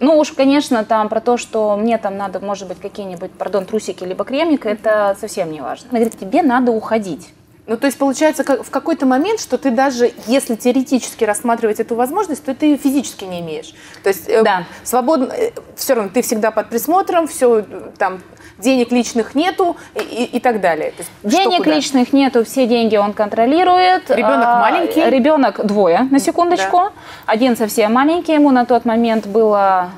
[0.00, 4.04] Ну уж, конечно, там про то, что мне там надо, может быть, какие-нибудь, пардон, трусики
[4.04, 5.88] либо кремик, это совсем не важно.
[5.90, 7.28] Она говорит, тебе надо уходить.
[7.66, 11.96] Ну, то есть получается как- в какой-то момент, что ты даже, если теоретически рассматривать эту
[11.96, 13.74] возможность, то ты ее физически не имеешь.
[14.02, 14.64] То есть э, Да.
[14.84, 15.34] свободно,
[15.76, 17.66] все равно ты всегда под присмотром, все
[17.98, 18.22] там
[18.58, 20.90] денег личных нету и, и- и так далее.
[20.90, 21.74] То есть что Денег куда?
[21.76, 24.10] личных нету, все деньги он контролирует.
[24.10, 25.04] Ребенок А, маленький?
[25.08, 26.90] Ребенок двое, на секундочку.
[27.26, 29.90] Один совсем маленький, ему на тот момент было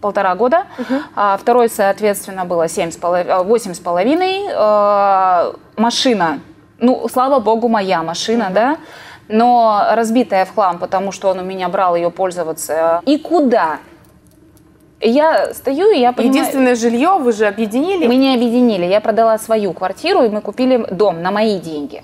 [0.00, 0.64] полтора года.
[1.16, 4.44] А второй, соответственно, было семь с полов- а, восемь с половиной.
[4.54, 6.40] А, Машина,
[6.80, 8.76] ну, слава богу, моя машина, да,
[9.28, 13.00] но разбитая в хлам, потому что он у меня брал ее пользоваться.
[13.06, 13.78] И куда?
[15.00, 16.34] Я стою, и я понимаю...
[16.34, 18.06] Единственное жилье вы же объединили.
[18.06, 18.84] Мы не объединили.
[18.84, 22.02] Я продала свою квартиру, и мы купили дом на мои деньги.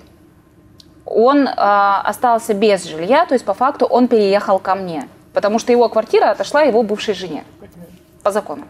[1.04, 5.70] Он а, остался без жилья, то есть по факту он переехал ко мне, потому что
[5.70, 7.44] его квартира отошла его бывшей жене
[8.22, 8.64] по закону.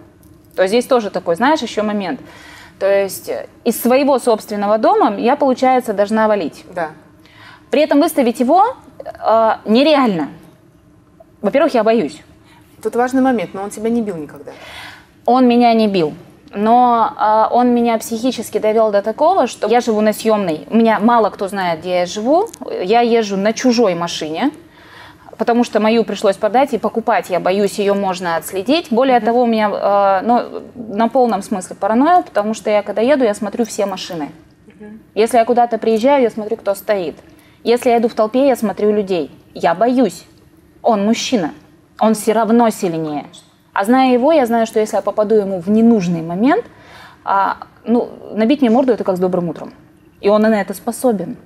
[0.57, 2.21] То есть здесь тоже такой, знаешь, еще момент.
[2.79, 6.65] То есть э, из своего собственного дома я, получается, должна валить.
[6.75, 6.91] Да.
[7.71, 10.31] При этом выставить его э, нереально.
[11.41, 12.21] Во-первых, я боюсь.
[12.85, 14.53] Тут важный момент, но он тебя не бил никогда.
[15.25, 16.13] Он меня не бил.
[16.53, 20.67] Но а, он меня психически довел до такого, что я живу на съемной.
[20.69, 22.47] У меня мало кто знает, где я живу.
[22.83, 24.51] Я езжу на чужой машине,
[25.39, 27.31] потому что мою пришлось продать и покупать.
[27.31, 28.89] Я боюсь, ее можно отследить.
[28.91, 33.25] Более того, у меня а, ну, на полном смысле паранойя, потому что я когда еду,
[33.25, 34.31] я смотрю все машины.
[35.15, 37.17] Если я куда-то приезжаю, я смотрю, кто стоит.
[37.63, 39.31] Если я иду в толпе, я смотрю людей.
[39.55, 40.27] Я боюсь.
[40.83, 41.55] Он мужчина.
[42.01, 43.27] Он все равно сильнее.
[43.73, 46.65] А зная его, я знаю, что если я попаду ему в ненужный момент,
[47.25, 49.73] а, ну, набить мне морду это как с добрым утром.
[50.21, 51.37] И он на это способен.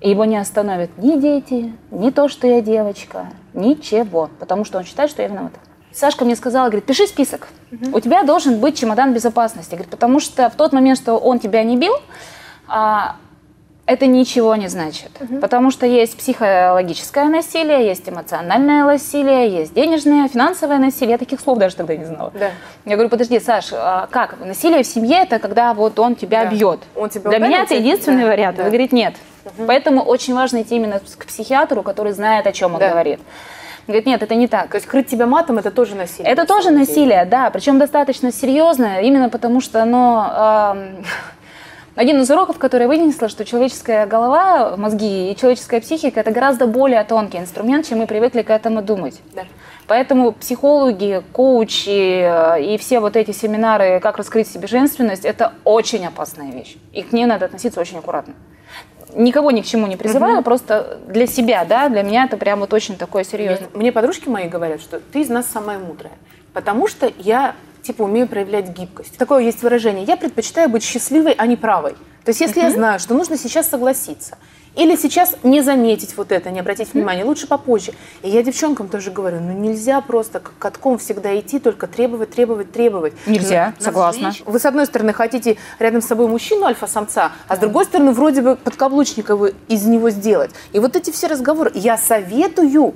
[0.00, 4.30] И его не остановят ни дети, ни то, что я девочка, ничего.
[4.38, 5.58] Потому что он считает, что я виновата.
[5.92, 7.48] Сашка мне сказала, говорит, пиши список.
[7.92, 9.72] У тебя должен быть чемодан безопасности.
[9.72, 11.94] Говорит, потому что в тот момент, что он тебя не бил,
[12.68, 13.16] а,
[13.90, 15.10] это ничего не значит.
[15.40, 21.12] Потому что есть психологическое насилие, есть эмоциональное насилие, есть денежное, финансовое насилие.
[21.12, 22.32] Я таких слов даже тогда не знала.
[22.38, 22.50] Да.
[22.84, 24.38] Я говорю, подожди, Саш, а как?
[24.44, 26.50] Насилие в семье это когда вот он тебя Да.
[26.50, 26.80] бьет.
[26.94, 28.56] Он тебя Для ударил, меня это единственный да, вариант.
[28.58, 28.62] да.
[28.62, 29.14] Он говорит, нет.
[29.66, 32.90] Поэтому очень важно идти именно к психиатру, который знает, о чем он Да.
[32.90, 33.18] говорит.
[33.88, 34.68] Говорит, нет, это не так.
[34.68, 36.30] То есть крыть тебя матом это тоже насилие.
[36.30, 40.26] Это тоже насилие, да, причем достаточно серьезное, именно потому что оно...
[40.30, 40.78] ам,
[41.96, 46.66] один из уроков, который я вынесла, что человеческая голова, мозги и человеческая психика– это гораздо
[46.66, 49.20] более тонкий инструмент, чем мы привыкли к этому думать.
[49.34, 49.42] Да.
[49.86, 56.06] Поэтому психологи, коучи э, и все вот эти семинары «Как раскрыть себе женственность»– это очень
[56.06, 56.76] опасная вещь.
[56.92, 58.34] И к ней надо относиться очень аккуратно.
[59.14, 62.72] Никого ни к чему не призываю, просто для себя, да, для меня это прям вот
[62.72, 63.68] очень такое серьезное.
[63.74, 66.12] Мне подружки мои говорят, что ты из нас самая мудрая,
[66.52, 67.56] потому что я
[67.90, 69.16] типа умею проявлять гибкость.
[69.18, 70.04] Такое есть выражение.
[70.04, 71.92] Я предпочитаю быть счастливой, а не правой.
[72.24, 74.38] То есть если я знаю, что нужно сейчас согласиться,
[74.76, 77.92] Или сейчас не заметить вот это, не обратить внимания, лучше попозже.
[78.22, 83.14] И я девчонкам тоже говорю, ну нельзя просто катком всегда идти, только требовать, требовать, требовать.
[83.26, 84.22] Нельзя, Нас согласна.
[84.30, 88.12] женщин- Вы с одной стороны хотите рядом с собой мужчину альфа-самца, а с другой стороны
[88.12, 90.52] вроде бы подкаблучника вы из него сделать.
[90.72, 91.72] И вот эти все разговоры.
[91.74, 92.94] Я советую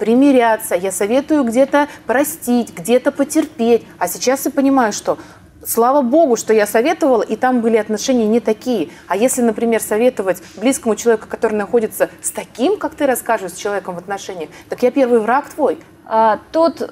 [0.00, 3.86] примиряться, я советую где-то простить, где-то потерпеть.
[3.98, 5.18] А сейчас я понимаю, что
[5.62, 8.88] Слава богу, что я советовала, и там были отношения не такие.
[9.08, 13.94] А если, например, советовать близкому человеку, который находится с таким, как ты расскажешь, с человеком
[13.94, 15.78] в отношениях, так я первый враг твой.
[16.06, 16.90] А, тут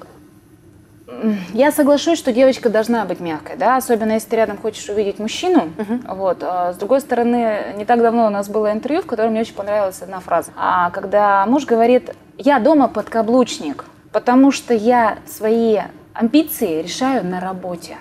[1.55, 5.71] я соглашусь, что девочка должна быть мягкой, да, особенно если ты рядом хочешь увидеть мужчину.
[6.07, 6.39] Вот.
[6.43, 9.55] А с другой стороны, не так давно у нас было интервью, в котором мне очень
[9.55, 10.53] понравилась одна фраза.
[10.57, 15.79] А, когда муж говорит, я дома подкаблучник, потому что я свои
[16.13, 17.97] амбиции решаю на работе.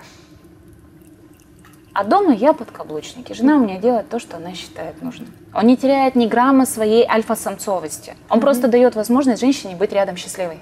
[1.94, 5.28] А дома я подкаблучник, и жена у меня делает то, что она считает нужным.
[5.52, 8.14] Он не теряет ни грамма своей альфа-самцовости.
[8.28, 10.58] Он просто дает возможность женщине быть рядом счастливой.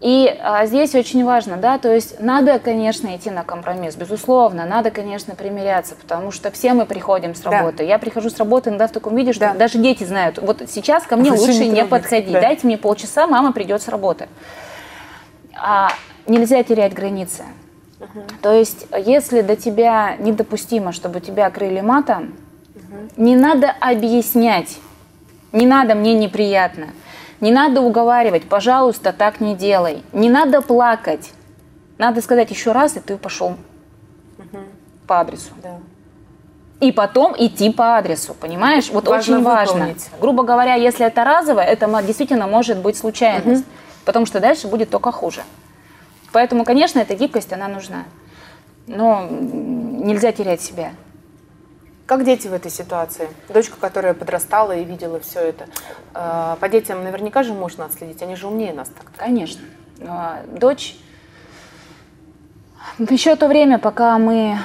[0.00, 4.90] И а, здесь очень важно, да, то есть надо, конечно, идти на компромисс, безусловно, надо,
[4.90, 7.50] конечно, примиряться, потому что все мы приходим с Да.
[7.50, 7.82] работы.
[7.84, 9.54] Я прихожу с работы иногда в таком виде, что Да.
[9.54, 12.42] даже дети знают, вот сейчас ко мне Лучше лучше не не подходить, да.
[12.42, 14.28] дайте мне полчаса, мама придет с работы.
[15.54, 15.88] А,
[16.26, 17.44] нельзя терять границы.
[18.42, 22.34] То есть, если до тебя недопустимо, чтобы тебя крыли матом,
[23.16, 24.76] не надо объяснять,
[25.52, 26.88] не надо, мне неприятно,
[27.40, 31.32] не надо уговаривать, пожалуйста, так не делай, не надо плакать,
[31.98, 33.56] надо сказать еще раз, и ты пошел
[35.06, 35.50] по адресу.
[35.62, 35.78] Да.
[36.80, 38.90] И потом идти по адресу, понимаешь?
[38.90, 39.74] Вот Важно очень важно.
[39.74, 40.10] выполнить.
[40.20, 43.64] Грубо говоря, если это разовое, это действительно может быть случайность,
[44.04, 45.42] потому что дальше будет только хуже.
[46.32, 48.04] Поэтому, конечно, эта гибкость, она нужна.
[48.86, 50.90] Но нельзя терять себя.
[52.06, 53.28] Как дети в этой ситуации?
[53.48, 55.66] Дочка, которая подрастала и видела все это.
[56.14, 59.06] Э, По детям наверняка же можно отследить, они же умнее нас так.
[59.16, 59.62] Конечно.
[60.06, 60.96] А, Дочь
[62.98, 64.58] еще то время, пока мы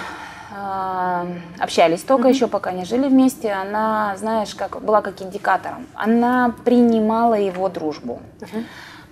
[0.56, 1.26] а,
[1.60, 5.88] общались только еще, пока не жили вместе, она, знаешь, как была как индикатором.
[5.96, 8.22] Она принимала его дружбу.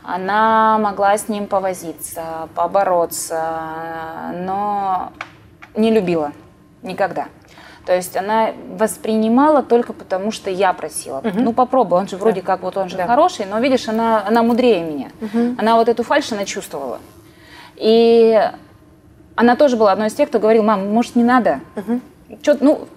[0.04, 3.60] Она могла с ним повозиться, побороться,
[4.36, 5.12] но
[5.76, 6.32] не любила
[6.82, 7.28] никогда.
[7.90, 11.24] То есть она воспринимала только потому, что я просила.
[11.24, 13.08] Ну попробуй, он же вроде как вот он же Да.
[13.08, 15.10] хороший, но видишь, она, она мудрее меня.
[15.58, 17.00] Она вот эту фальшь она чувствовала.
[17.78, 18.40] И
[19.34, 21.62] она тоже была одной из тех, кто говорил, мам, может не надо?
[22.44, 22.88] Чё, ну,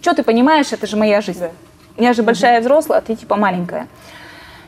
[0.00, 1.40] что ты понимаешь, это же моя жизнь.
[1.40, 1.50] Да.
[1.98, 3.88] Я же большая взрослая, а ты типа маленькая.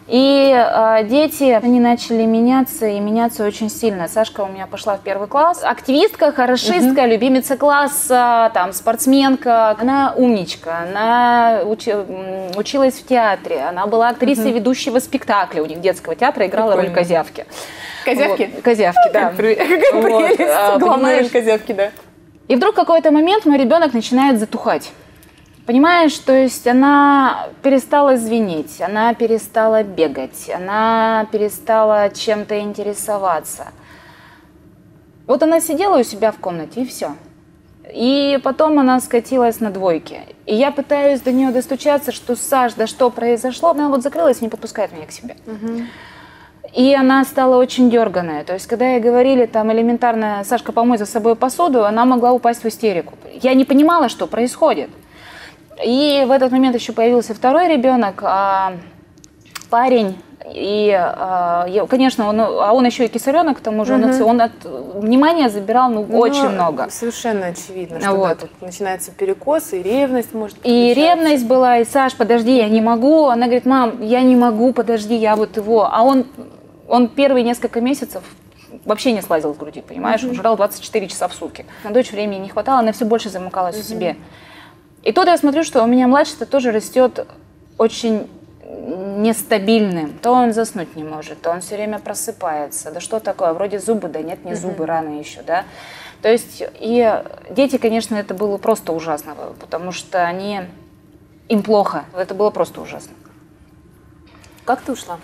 [0.08, 4.08] И э, дети, они начали меняться, и меняться очень сильно.
[4.08, 5.60] Сашка у меня пошла в первый класс.
[5.62, 9.70] Активистка, хорошистка, любимица класса, там, спортсменка.
[9.80, 11.94] Она умничка, она учи-
[12.56, 17.00] училась в театре, она была актрисой ведущего спектакля у них детского театра, играла роль Прикольно.
[17.02, 17.46] козявки.
[18.04, 18.50] Козявки?
[18.54, 19.28] Вот, Козявки, да.
[19.30, 20.40] Вот, прелесть.
[20.40, 21.30] а, Главное, понимаешь?
[21.30, 21.90] козявки, да.
[22.48, 24.90] И вдруг какой-то момент мой ребенок начинает затухать.
[25.66, 33.68] Понимаешь, то есть она перестала звенеть, она перестала бегать, она перестала чем-то интересоваться.
[35.26, 37.14] Вот она сидела у себя в комнате и все.
[37.94, 40.20] И потом она скатилась на двойки.
[40.46, 43.70] И я пытаюсь до нее достучаться, что Саш, да что произошло?
[43.70, 45.36] Она вот закрылась не подпускает меня к себе.
[46.74, 48.44] И она стала очень дерганая.
[48.44, 52.64] То есть, когда ей говорили там элементарно, Сашка, помой за собой посуду, она могла упасть
[52.64, 53.14] в истерику.
[53.42, 54.90] Я не понимала, что происходит.
[55.84, 58.74] И в этот момент еще появился второй ребенок, а,
[59.70, 60.16] парень.
[60.54, 64.40] И, а, конечно, он, а он еще и кисаренок, к тому же, он, от- он
[64.40, 66.88] от внимания забирал ну, очень Ну, много.
[66.90, 68.28] Совершенно очевидно, что Вот.
[68.28, 72.80] да, тут начинается перекос, и ревность может И ревность была, и Саш, подожди, я не
[72.80, 73.26] могу.
[73.28, 75.88] Она говорит, мам, я не могу, подожди, я вот его.
[75.90, 76.26] А он,
[76.88, 78.22] он первые несколько месяцев
[78.84, 80.24] вообще не слазил с груди, понимаешь?
[80.24, 81.64] Он жрал 24 часа в сутки.
[81.84, 84.16] На дочь времени не хватало, она все больше замыкалась в себе.
[85.02, 87.26] И тут я смотрю, что у меня младший-то тоже растет
[87.78, 88.28] очень
[89.18, 90.18] нестабильным.
[90.18, 92.90] То он заснуть не может, то он все время просыпается.
[92.92, 93.52] Да что такое?
[93.52, 95.64] Вроде зубы, да нет, не зубы, рано еще, да.
[96.22, 100.60] То есть, и дети, конечно, это было просто ужасно, потому что они,
[101.48, 102.04] им плохо.
[102.16, 103.12] Это было просто ужасно.
[104.64, 105.18] Как ты ушла?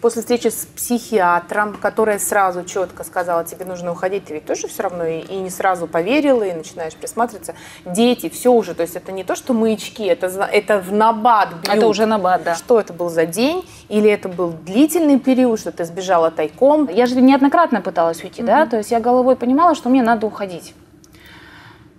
[0.00, 4.84] После встречи с психиатром, которая сразу четко сказала, тебе нужно уходить, ты ведь тоже все
[4.84, 7.56] равно и, и не сразу поверила, и начинаешь присматриваться.
[7.84, 11.68] Дети, все уже, то есть это не то, что маячки, это, это в набат бьют.
[11.68, 12.54] Это уже набат, да.
[12.54, 13.68] Что это был за день?
[13.88, 16.88] Или это был длительный период, что ты сбежала тайком?
[16.88, 20.74] Я же неоднократно пыталась уйти, да, то есть я головой понимала, что мне надо уходить.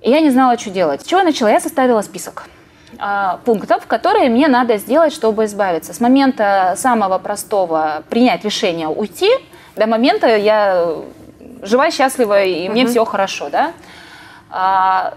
[0.02, 1.02] И я не знала, что делать.
[1.02, 1.50] С чего я начала?
[1.50, 2.48] Я составила список.
[3.00, 5.94] А, пунктов, которые мне надо сделать, чтобы избавиться.
[5.94, 9.30] С момента самого простого принять решение уйти
[9.76, 10.96] до момента я
[11.62, 12.74] жива, счастлива и угу.
[12.74, 13.72] мне все хорошо, да.
[14.50, 15.14] А,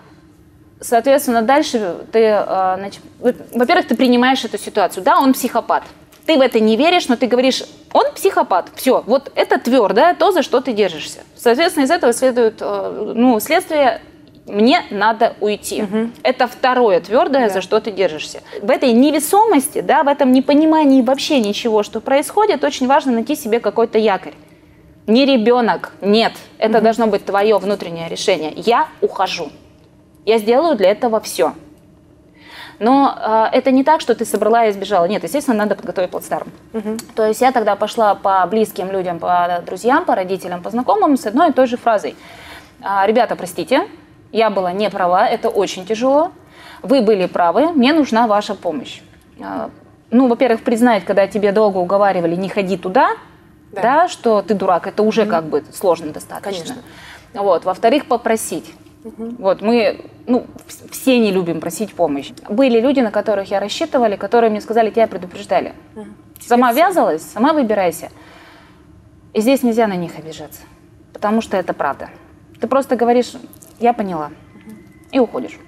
[0.80, 5.02] соответственно, дальше ты, а, значит, во-первых, ты принимаешь эту ситуацию.
[5.02, 5.82] Да, он психопат.
[6.24, 8.68] Ты в это не веришь, но ты говоришь, он психопат.
[8.76, 11.20] Все, вот это твердое, то, за что ты держишься.
[11.36, 14.00] Соответственно, из этого следует, э, ну, следствие
[14.46, 15.82] мне надо уйти.
[15.82, 16.10] Угу.
[16.22, 17.54] Это второе твердое, да.
[17.54, 18.40] за что ты держишься.
[18.60, 23.60] В этой невесомости, да, в этом непонимании вообще ничего, что происходит, очень важно найти себе
[23.60, 24.34] какой-то якорь.
[25.06, 26.32] Не ребенок, нет.
[26.58, 26.84] Это угу.
[26.84, 28.52] должно быть твое внутреннее решение.
[28.56, 29.50] Я ухожу.
[30.24, 31.54] Я сделаю для этого все.
[32.78, 35.04] Но э, это не так, что ты собрала и сбежала.
[35.04, 36.48] Нет, естественно, надо подготовить плацдарм.
[36.72, 36.96] Угу.
[37.14, 41.26] То есть я тогда пошла по близким людям, по друзьям, по родителям, по знакомым с
[41.26, 42.16] одной и той же фразой.
[42.80, 43.86] «А, Ребята, простите,
[44.32, 46.32] я была не права, это очень тяжело.
[46.82, 49.00] Вы были правы, мне нужна ваша помощь.
[49.40, 49.70] А,
[50.10, 53.10] ну, во-первых, признать, когда тебе долго уговаривали, не ходи туда,
[53.70, 56.64] да, да что ты дурак, это уже mm как бы сложно достаточно.
[56.64, 56.82] Конечно.
[57.34, 57.64] Вот.
[57.64, 58.72] Во-вторых, попросить.
[59.04, 59.36] Угу.
[59.38, 60.46] Вот мы, ну,
[60.90, 62.30] все не любим просить помощь.
[62.48, 65.74] Были люди, на которых я рассчитывали, которые мне сказали, тебя предупреждали.
[65.96, 66.06] Угу.
[66.40, 68.10] Сама вязалась, сама выбирайся.
[69.32, 70.62] И здесь нельзя на них обижаться,
[71.12, 72.10] потому что это правда.
[72.62, 73.32] Ты просто говоришь,
[73.80, 74.30] я поняла,
[75.10, 75.58] и уходишь.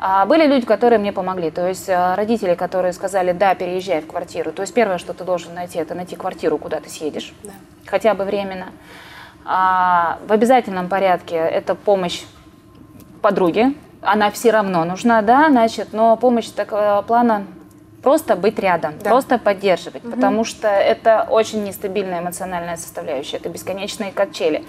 [0.00, 4.08] А были люди, которые мне помогли, то есть а, родители, которые сказали, да, переезжай в
[4.08, 4.50] квартиру.
[4.50, 7.50] То есть первое, что ты должен найти, это найти квартиру, куда ты съедешь, да.
[7.86, 8.66] хотя бы временно.
[9.44, 12.24] А в обязательном порядке это помощь
[13.22, 17.46] подруге, она все равно нужна, да, значит, но помощь такого плана
[18.02, 19.10] просто быть рядом, да.
[19.10, 20.14] просто поддерживать, угу.
[20.14, 24.64] потому что это очень нестабильная эмоциональная составляющая, это бесконечные качели.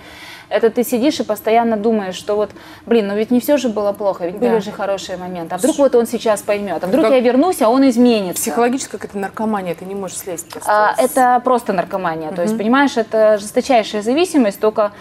[0.49, 2.51] Это ты сидишь и постоянно думаешь, что вот,
[2.85, 4.49] блин, ну ведь не все же было плохо, ведь да.
[4.49, 5.55] были же хорошие моменты.
[5.55, 7.13] А вдруг вот он сейчас поймет, а вдруг как...
[7.13, 8.41] я вернусь, а он изменится.
[8.41, 10.49] Психологическая какая-то наркомания, ты не можешь слезть.
[10.49, 10.71] Просто.
[10.71, 12.29] А, это просто наркомания.
[12.29, 12.35] Угу.
[12.35, 14.91] То есть, понимаешь, это жесточайшая зависимость, только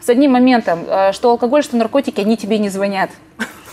[0.00, 3.10] с одним моментом, э, что алкоголь, что наркотики, они тебе не звонят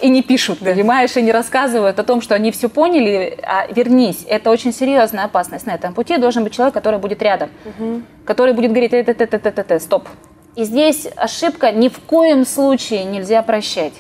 [0.02, 0.72] и не пишут, да.
[0.72, 4.26] понимаешь, и не рассказывают о том, что они все поняли, а вернись.
[4.28, 6.18] Это очень серьезная опасность на этом пути.
[6.18, 8.02] Должен быть человек, который будет рядом, угу.
[8.26, 10.08] который будет говорить, это, это, это, это, стоп.
[10.56, 13.94] И здесь ошибка ни в коем случае нельзя прощать.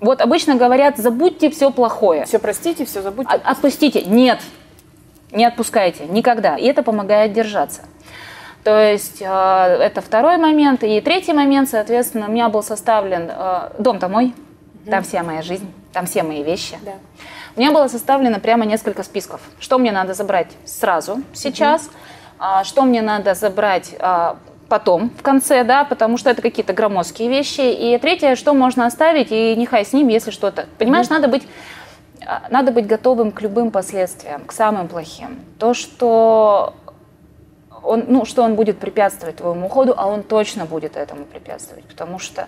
[0.00, 2.24] Вот обычно говорят, забудьте все плохое.
[2.24, 3.32] Все простите, все забудьте.
[3.32, 4.02] А, отпустите.
[4.02, 4.40] Нет,
[5.30, 6.56] не отпускайте, никогда.
[6.56, 7.82] И это помогает держаться.
[8.64, 10.82] То есть э, это второй момент.
[10.82, 14.90] И третий момент, соответственно, у меня был составлен э, дом-то мой, угу.
[14.90, 16.76] там вся моя жизнь, там все мои вещи.
[16.82, 16.92] Да.
[17.56, 19.40] У меня было составлено прямо несколько списков.
[19.60, 21.88] Что мне надо забрать сразу, сейчас,
[22.38, 22.64] угу.
[22.64, 27.60] что мне надо забрать а, потом, в конце, да, потому что это какие-то громоздкие вещи.
[27.60, 30.66] И третье, что можно оставить, и нехай с ним, если что-то.
[30.78, 31.14] Понимаешь, угу.
[31.14, 31.46] надо быть
[32.26, 35.40] а, надо быть готовым к любым последствиям, к самым плохим.
[35.58, 36.74] То, что
[37.82, 42.18] он, ну, что он будет препятствовать твоему уходу, а он точно будет этому препятствовать, потому
[42.18, 42.46] что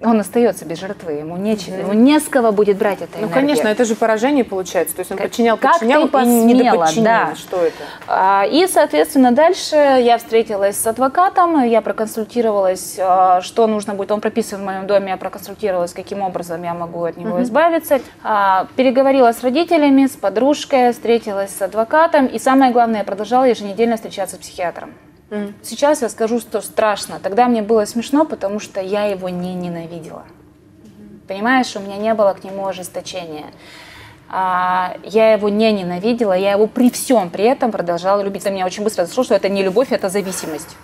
[0.00, 3.10] он остается без жертвы, ему нечего, ему не с кого будет брать это.
[3.14, 3.34] Ну, энергию.
[3.34, 4.94] конечно, это же поражение получается.
[4.94, 7.04] То есть он как, подчинял, подчинял как ты и недоподчинил.
[7.04, 7.34] Да.
[7.34, 7.76] Что это?
[8.06, 14.12] А, и, соответственно, дальше я встретилась с адвокатом, я проконсультировалась, а, что нужно будет.
[14.12, 17.42] Он прописан в моем доме, я проконсультировалась, каким образом я могу от него угу.
[17.42, 18.00] избавиться.
[18.22, 22.26] А, переговорила с родителями, с подружкой, встретилась с адвокатом.
[22.26, 24.94] И самое главное, я продолжала еженедельно встречаться с психиатром.
[25.62, 27.18] Сейчас я скажу, что страшно.
[27.20, 30.24] Тогда мне было смешно, потому что я его не ненавидела.
[31.26, 33.46] Понимаешь, у меня не было к нему ожесточения.
[34.30, 38.44] А, я его не ненавидела, я его при всем при этом продолжала любить.
[38.44, 40.76] До меня очень быстро дошло, что это не любовь, это зависимость.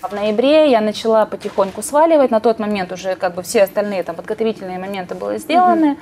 [0.00, 2.30] В ноябре я начала потихоньку сваливать.
[2.30, 5.92] На тот момент уже как бы все остальные там подготовительные моменты были сделаны.
[5.92, 5.98] Mm-hmm.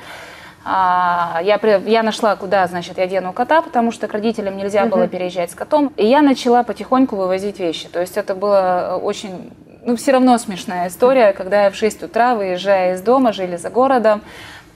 [0.69, 4.89] А, я, я нашла, куда, значит, я дену кота, потому что к родителям нельзя uh-huh.
[4.89, 5.93] было переезжать с котом.
[5.97, 7.87] И я начала потихоньку вывозить вещи.
[7.87, 9.53] То есть это было очень,
[9.85, 13.71] ну, все равно смешная история, когда я в 6 утра, выезжая из дома, жили за
[13.71, 14.23] городом,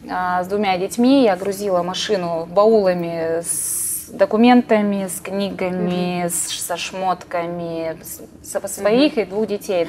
[0.08, 6.28] а, с двумя детьми, я грузила машину баулами с документами, с книгами, mm-hmm.
[6.28, 7.98] с, со шмотками,
[8.44, 9.22] со своих mm-hmm.
[9.22, 9.88] и двух детей.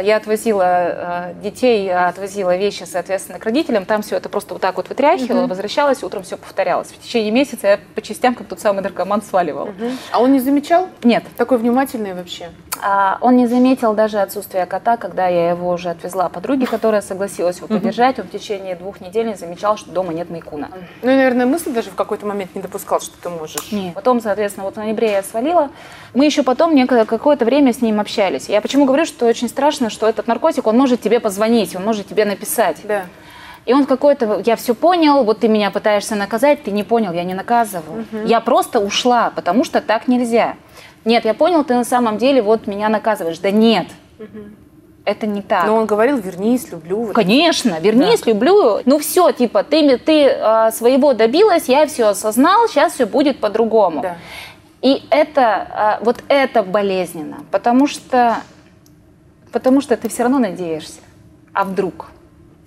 [0.00, 3.84] Я отвозила э, детей, отвозила вещи, соответственно, к родителям.
[3.84, 5.48] Там все это просто вот так вот вытряхивала, угу.
[5.48, 6.88] возвращалась, утром все повторялось.
[6.88, 9.64] В течение месяца я по частям, как тот самый наркоман, сваливал.
[9.64, 9.90] Угу.
[10.12, 10.88] А он не замечал?
[11.02, 11.24] Нет.
[11.36, 12.50] Такой внимательный вообще?
[12.82, 17.58] А, он не заметил даже отсутствие кота, когда я его уже отвезла подруге, которая согласилась
[17.58, 18.18] его поддержать.
[18.18, 20.68] Он в течение двух недель не замечал, что дома нет Майкуна.
[21.02, 23.72] Ну и, наверное, мысли даже в какой-то момент не допускал, что ты можешь.
[23.72, 23.94] Нет.
[23.94, 25.70] Потом, соответственно, вот в ноябре я свалила.
[26.14, 28.48] Мы еще потом какое-то время с ним общались.
[28.48, 32.08] Я почему говорю, что очень страшно, что этот наркотик, он может тебе позвонить, он может
[32.08, 32.78] тебе написать.
[32.84, 33.06] Да.
[33.66, 37.24] И он какой-то, я все понял, вот ты меня пытаешься наказать, ты не понял, я
[37.24, 38.06] не наказываю.
[38.12, 38.26] Угу.
[38.26, 40.54] Я просто ушла, потому что так нельзя.
[41.04, 43.38] Нет, я понял, ты на самом деле вот меня наказываешь.
[43.38, 43.86] Да нет.
[44.18, 44.44] Угу.
[45.06, 45.66] Это не так.
[45.66, 47.12] Но он говорил, вернись, люблю.
[47.12, 48.32] Конечно, вернись, да.
[48.32, 48.80] люблю.
[48.84, 54.02] Ну все, типа, ты, ты э, своего добилась, я все осознал, сейчас все будет по-другому.
[54.02, 54.16] Да.
[54.82, 58.38] И это, э, вот это болезненно, потому что,
[59.52, 61.00] потому что ты все равно надеешься.
[61.52, 62.06] А вдруг?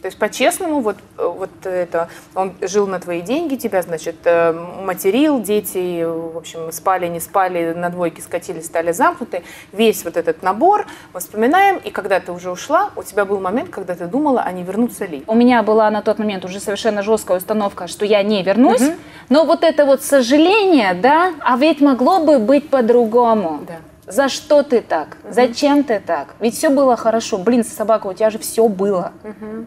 [0.01, 5.41] То есть по-честному, вот, вот это, он жил на твои деньги, тебя, значит, э, материл,
[5.41, 9.43] дети, в общем, спали, не спали, на двойке скатились, стали замкнуты.
[9.73, 13.93] Весь вот этот набор воспоминаем, и когда ты уже ушла, у тебя был момент, когда
[13.93, 15.23] ты думала, а не вернуться ли?
[15.27, 18.93] У меня была на тот момент уже совершенно жесткая установка, что я не вернусь, угу.
[19.27, 23.65] но вот это вот сожаление, да, а ведь могло бы быть по-другому.
[23.67, 23.75] Да.
[24.09, 25.17] За что ты так?
[25.23, 25.33] Угу.
[25.33, 26.33] Зачем ты так?
[26.39, 27.37] Ведь все было хорошо.
[27.37, 29.13] Блин, собака, у тебя же все было.
[29.23, 29.65] Угу.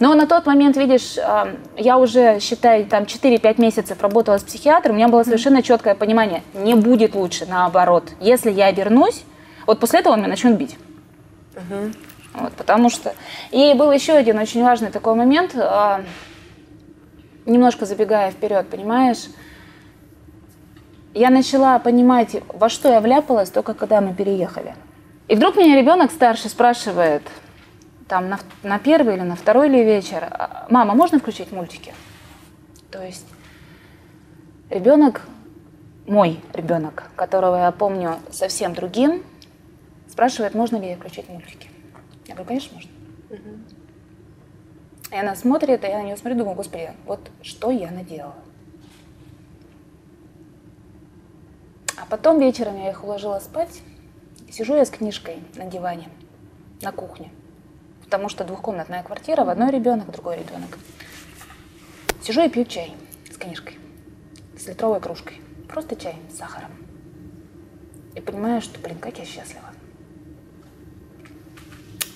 [0.00, 1.16] Но на тот момент, видишь,
[1.76, 6.42] я уже, считай, там 4-5 месяцев работала с психиатром, у меня было совершенно четкое понимание,
[6.54, 8.10] не будет лучше, наоборот.
[8.20, 9.24] Если я вернусь,
[9.66, 10.76] вот после этого он меня начнет бить.
[11.54, 11.92] Угу.
[12.34, 13.14] Вот, потому что...
[13.50, 16.02] И был еще один очень важный такой момент, а,
[17.44, 19.24] немножко забегая вперед, понимаешь,
[21.16, 24.74] я начала понимать, во что я вляпалась только когда мы переехали.
[25.28, 27.22] И вдруг меня ребенок старший спрашивает,
[28.06, 31.94] там на, на первый или на второй ли вечер, «А, мама, можно включить мультики?
[32.90, 33.26] То есть
[34.70, 35.22] ребенок,
[36.06, 39.22] мой ребенок, которого я помню совсем другим,
[40.08, 41.70] спрашивает, можно ли я включить мультики.
[42.26, 42.90] Я говорю, конечно, можно.
[43.30, 43.58] Угу.
[45.12, 48.34] И она смотрит, и я на нее смотрю, думаю, господи, вот что я наделала.
[51.96, 53.80] А потом вечером я их уложила спать,
[54.50, 56.08] сижу я с книжкой на диване
[56.82, 57.30] на кухне
[58.06, 60.78] потому что двухкомнатная квартира, в одной ребенок, другой ребенок.
[62.22, 62.94] Сижу и пью чай
[63.30, 63.78] с книжкой,
[64.58, 65.40] с литровой кружкой.
[65.68, 66.70] Просто чай с сахаром.
[68.14, 69.70] И понимаю, что, блин, как я счастлива.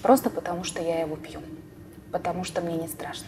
[0.00, 1.40] Просто потому, что я его пью.
[2.12, 3.26] Потому что мне не страшно.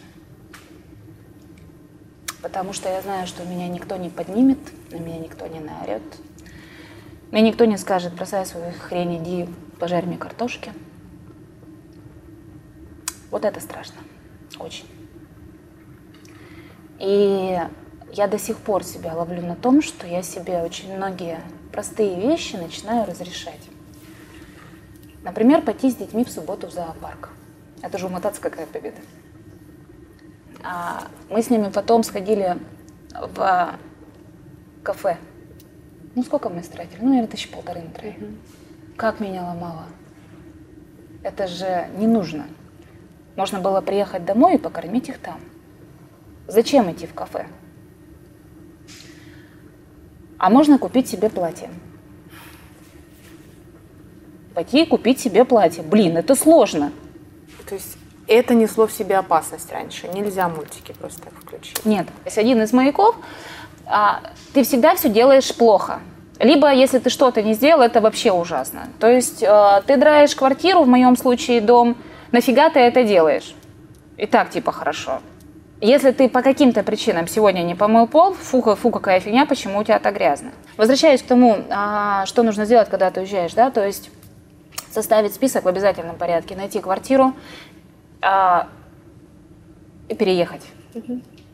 [2.41, 4.59] Потому что я знаю, что меня никто не поднимет,
[4.91, 6.01] на меня никто не наорет.
[7.33, 10.71] Мне никто не скажет, бросай свою хрень, иди пожарь мне картошки.
[13.31, 13.95] Вот это страшно.
[14.59, 14.85] Очень.
[16.99, 17.59] И
[18.11, 22.55] я до сих пор себя ловлю на том, что я себе очень многие простые вещи
[22.55, 23.67] начинаю разрешать.
[25.23, 27.29] Например, пойти с детьми в субботу в зоопарк.
[27.81, 29.01] Это же умотаться какая победа.
[30.63, 32.59] А мы с ними потом сходили
[33.11, 33.75] в
[34.83, 35.17] кафе.
[36.15, 36.99] Ну, сколько мы стратили?
[37.01, 38.17] Ну, наверное, тысячи полторы на троих.
[38.17, 38.95] Mm-hmm.
[38.97, 39.85] Как меня ломало.
[41.23, 42.45] Это же не нужно.
[43.35, 45.39] Можно было приехать домой и покормить их там.
[46.47, 47.47] Зачем идти в кафе?
[50.37, 51.69] А можно купить себе платье.
[54.53, 55.83] Пойти и купить себе платье.
[55.83, 56.91] Блин, это сложно.
[57.67, 57.97] То есть
[58.27, 60.07] это несло в себе опасность раньше.
[60.09, 61.85] Нельзя мультики просто так включить.
[61.85, 62.07] Нет.
[62.25, 63.15] Есть один из маяков.
[63.85, 64.21] А,
[64.53, 65.99] ты всегда все делаешь плохо.
[66.39, 68.87] Либо, если ты что-то не сделал, это вообще ужасно.
[68.99, 71.95] То есть э, ты драешь квартиру, в моем случае дом,
[72.31, 73.55] нафига ты это делаешь?
[74.17, 75.21] И так типа хорошо.
[75.79, 79.83] Если ты по каким-то причинам сегодня не помыл пол, фу, фу, какая фигня, почему у
[79.83, 80.51] тебя так грязно?
[80.77, 84.09] Возвращаясь к тому, а, что нужно сделать, когда ты уезжаешь, да, то есть
[84.91, 87.33] составить список в обязательном порядке, найти квартиру
[88.21, 88.67] а,
[90.07, 90.61] и переехать.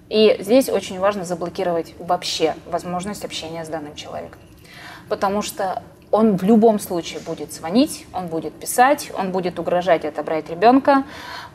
[0.10, 4.39] И здесь очень важно заблокировать вообще возможность общения с данным человеком.
[5.07, 10.49] Потому что он в любом случае будет звонить, он будет писать, он будет угрожать отобрать
[10.49, 11.03] ребенка,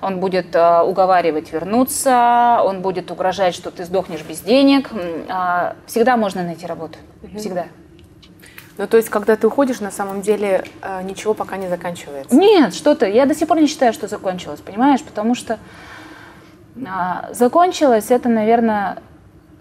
[0.00, 4.90] он будет э, уговаривать вернуться, он будет угрожать, что ты сдохнешь без денег.
[4.92, 7.38] Э, всегда можно найти работу, угу.
[7.38, 7.66] всегда.
[8.76, 12.34] Ну, то есть, когда ты уходишь, на самом деле э, ничего пока не заканчивается?
[12.34, 13.10] Нет, что ты.
[13.10, 15.02] Я до сих пор не считаю, что закончилось, понимаешь?
[15.02, 15.58] Потому что
[16.76, 18.98] э, закончилось это, наверное,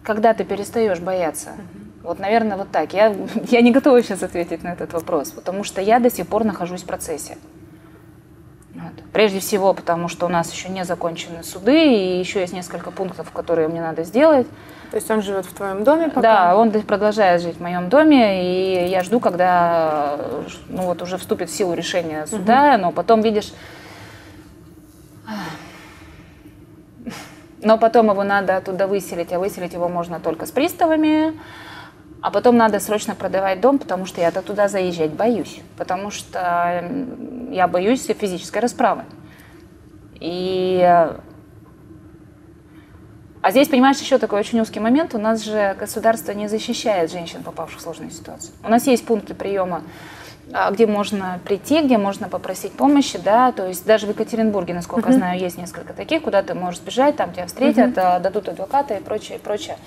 [0.03, 1.49] когда ты перестаешь бояться.
[1.49, 2.07] Угу.
[2.09, 2.93] Вот, наверное, вот так.
[2.93, 3.15] Я,
[3.49, 6.83] я не готова сейчас ответить на этот вопрос, потому что я до сих пор нахожусь
[6.83, 7.37] в процессе.
[8.75, 8.93] Вот.
[9.13, 13.31] Прежде всего, потому что у нас еще не закончены суды, и еще есть несколько пунктов,
[13.31, 14.47] которые мне надо сделать.
[14.91, 16.21] То есть он живет в твоем доме пока?
[16.21, 20.17] Да, он продолжает жить в моем доме, и я жду, когда
[20.69, 22.81] ну, вот уже вступит в силу решение суда, угу.
[22.81, 23.53] но потом, видишь,
[27.63, 31.39] но потом его надо оттуда выселить, а выселить его можно только с приставами,
[32.21, 35.59] а потом надо срочно продавать дом, потому что я-то туда заезжать боюсь.
[35.77, 36.83] Потому что
[37.49, 39.03] я боюсь физической расправы.
[40.19, 41.09] И
[43.43, 45.13] А здесь, понимаешь, еще такой очень узкий момент.
[45.13, 48.53] У нас же государство не защищает женщин, попавших в сложную ситуацию.
[48.63, 49.83] У нас есть пункты приема
[50.53, 55.09] а, где можно прийти, где можно попросить помощи, да, то есть даже в Екатеринбурге, насколько
[55.09, 55.17] uh-huh.
[55.17, 58.21] знаю, есть несколько таких, куда ты можешь сбежать, там тебя встретят, uh-huh.
[58.21, 59.77] дадут адвоката и прочее, и прочее.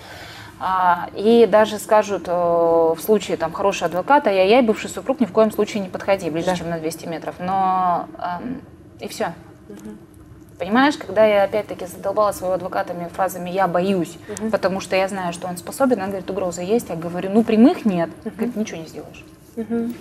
[0.60, 5.18] А, и даже скажут э, в случае там хорошего адвоката, я, я и бывший супруг
[5.20, 6.56] ни в коем случае не подходи ближе, да.
[6.56, 7.36] чем на 200 метров.
[7.38, 8.06] Но
[9.00, 9.32] и все.
[9.68, 9.96] Угу.
[10.58, 14.50] Понимаешь, когда я опять-таки задолбала своего адвокатами фразами «я боюсь», угу.
[14.50, 17.84] потому что я знаю, что он способен, он говорит, угроза есть, я говорю, ну прямых
[17.84, 18.34] нет, угу.
[18.34, 19.24] говорит, ничего не сделаешь.
[19.56, 19.92] Угу.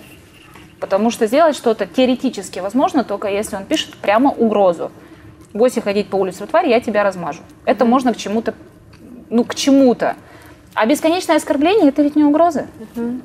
[0.80, 4.90] Потому что сделать что-то теоретически возможно, только если он пишет прямо угрозу.
[5.52, 7.42] Бойся ходить по улице, тварь, я тебя размажу.
[7.64, 8.54] Это mm можно к чему-то,
[9.30, 10.16] ну, к чему-то.
[10.74, 12.66] А бесконечное оскорбление– это ведь не угрозы.
[12.94, 13.20] mm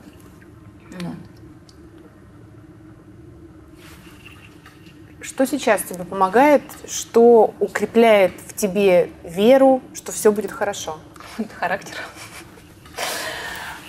[5.22, 10.98] Что сейчас тебе помогает, что укрепляет в тебе веру, что все будет хорошо?
[11.38, 11.96] Это характер.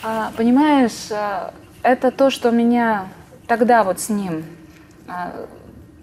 [0.03, 3.09] А, понимаешь, а, это то, что меня
[3.47, 4.45] тогда вот с ним
[5.09, 5.47] а,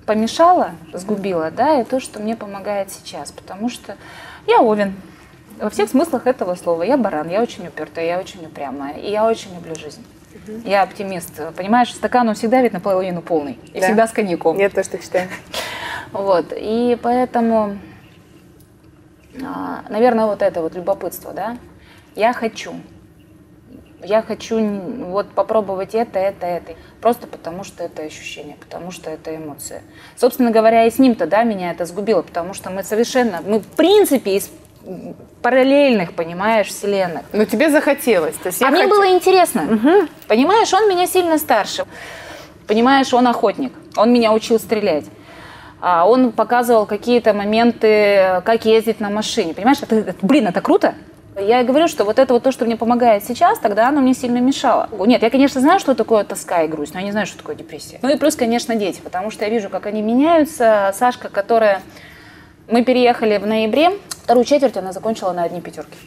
[0.05, 3.97] помешало, сгубило, да, и то, что мне помогает сейчас, потому что
[4.47, 4.95] я Овен,
[5.59, 6.82] во всех смыслах этого слова.
[6.84, 10.03] Я баран, я очень упертая, я очень упрямая, и я очень люблю жизнь.
[10.63, 11.41] Я оптимист.
[11.55, 13.59] Понимаешь, стакан он всегда ведь наполовину полный.
[13.73, 13.88] И да.
[13.88, 14.57] всегда с коньяком.
[14.57, 15.30] Я тоже так считаю.
[16.11, 16.53] Вот.
[16.55, 17.77] И поэтому,
[19.43, 21.57] а, наверное, вот это вот любопытство, да.
[22.15, 22.73] Я хочу
[24.03, 24.59] я хочу
[25.07, 26.73] вот попробовать это, это, это.
[27.01, 29.82] Просто потому что это ощущение, потому что это эмоция.
[30.15, 33.67] Собственно говоря, и с ним-то, да, меня это сгубило, потому что мы совершенно, мы в
[33.67, 34.49] принципе из
[35.41, 37.23] параллельных, понимаешь, вселенных.
[37.34, 38.36] Но тебе захотелось.
[38.36, 39.63] То есть а мне было интересно.
[39.63, 40.07] Угу.
[40.27, 41.86] Понимаешь, он меня сильно старше.
[42.67, 43.73] Понимаешь, он охотник.
[43.95, 45.05] Он меня учил стрелять.
[45.82, 49.53] А он показывал какие-то моменты, как ездить на машине.
[49.53, 50.93] Понимаешь, это, блин, это круто.
[51.39, 54.13] Я и говорю, что вот это вот то, что мне помогает сейчас, тогда оно мне
[54.13, 54.89] сильно мешало.
[55.05, 57.55] Нет, я, конечно, знаю, что такое тоска и грусть, но я не знаю, что такое
[57.55, 57.99] депрессия.
[58.01, 60.93] Ну и плюс, конечно, дети, потому что я вижу, как они меняются.
[60.97, 61.82] Сашка, которая...
[62.70, 65.97] Мы переехали в ноябре, вторую четверть она закончила на одни пятерки.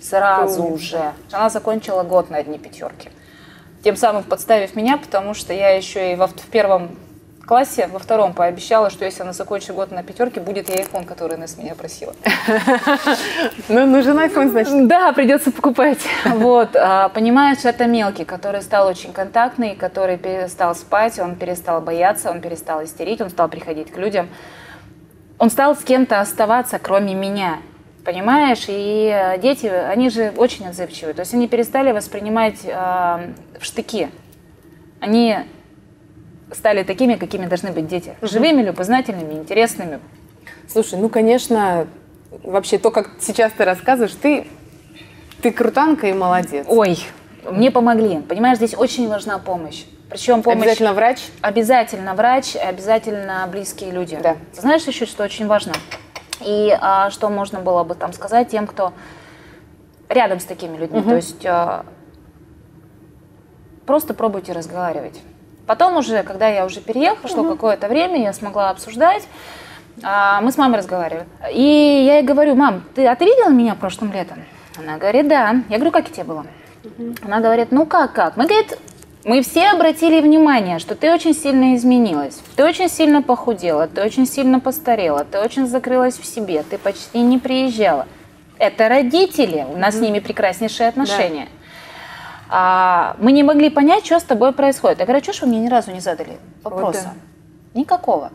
[0.00, 1.12] Сразу же.
[1.32, 3.08] Она закончила год на одни пятерки.
[3.82, 6.90] Тем самым подставив меня, потому что я еще и во, в первом
[7.44, 11.36] классе, во втором пообещала, что если она закончит год на пятерке, будет ей iPhone, который
[11.36, 12.14] она с меня просила.
[13.68, 14.86] Ну, нужен iPhone, значит.
[14.86, 15.98] Да, придется покупать.
[16.24, 22.30] Вот, а, понимаешь, это мелкий, который стал очень контактный, который перестал спать, он перестал бояться,
[22.30, 24.28] он перестал истерить, он стал приходить к людям.
[25.42, 27.58] Он стал с кем-то оставаться, кроме меня.
[28.04, 28.66] Понимаешь?
[28.68, 31.14] И э, дети, они же очень отзывчивые.
[31.14, 32.70] То есть они перестали воспринимать э,
[33.58, 34.08] в штыки.
[35.00, 35.38] Они
[36.52, 38.14] стали такими, какими должны быть дети.
[38.20, 38.30] Угу.
[38.30, 39.98] Живыми, любознательными, интересными.
[40.68, 41.88] Слушай, ну, конечно,
[42.44, 44.46] вообще то, как сейчас ты рассказываешь, ты,
[45.42, 46.66] ты крутанка и молодец.
[46.68, 46.96] Ой,
[47.50, 48.20] мне помогли.
[48.20, 49.86] Понимаешь, здесь очень важна помощь.
[50.12, 50.60] Причем помощь...
[50.60, 51.20] Обязательно врач?
[51.40, 54.18] Обязательно врач, обязательно близкие люди.
[54.22, 54.36] Да.
[54.52, 55.72] Знаешь еще, что очень важно?
[56.44, 58.92] И а, что можно было бы там сказать тем, кто
[60.10, 61.00] рядом с такими людьми?
[61.00, 61.08] Угу.
[61.08, 61.86] То есть а,
[63.86, 65.18] просто пробуйте разговаривать.
[65.66, 67.52] Потом уже, когда я уже переехала, шло угу.
[67.52, 69.26] какое-то время, я смогла обсуждать.
[70.02, 71.24] А, мы с мамой разговаривали.
[71.54, 71.62] И
[72.06, 74.44] я ей говорю, мам, ты, а ты видела меня прошлым летом?
[74.76, 75.62] Она говорит, да.
[75.70, 76.44] Я говорю, как и тебе было?
[76.84, 77.14] Угу.
[77.24, 78.36] Она говорит, ну как, как?
[78.36, 78.76] Мы, говорит,
[79.24, 84.26] мы все обратили внимание, что ты очень сильно изменилась, ты очень сильно похудела, ты очень
[84.26, 88.06] сильно постарела, ты очень закрылась в себе, ты почти не приезжала.
[88.58, 89.98] Это родители, у нас mm-hmm.
[89.98, 91.44] с ними прекраснейшие отношения.
[91.44, 91.62] Да
[92.54, 94.98] а, мы не могли понять, что с тобой происходит.
[94.98, 97.04] Я говорю, «А что ж вы мне ни разу не задали вопроса?
[97.04, 97.80] Вот да.
[97.80, 98.30] Никакого.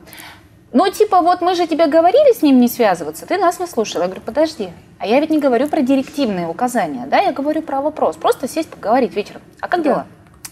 [0.74, 4.02] Ну, типа, вот мы же тебе говорили с ним не связываться, ты нас не слушала.
[4.02, 7.80] Я говорю, подожди, а я ведь не говорю про директивные указания, да, я говорю про
[7.80, 8.16] вопрос.
[8.16, 9.42] Просто сесть поговорить вечером.
[9.62, 9.90] А как да.
[9.90, 10.08] дела?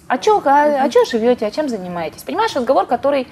[0.07, 2.23] А что а, а чё живете, а чем занимаетесь?
[2.23, 3.27] Понимаешь, разговор, который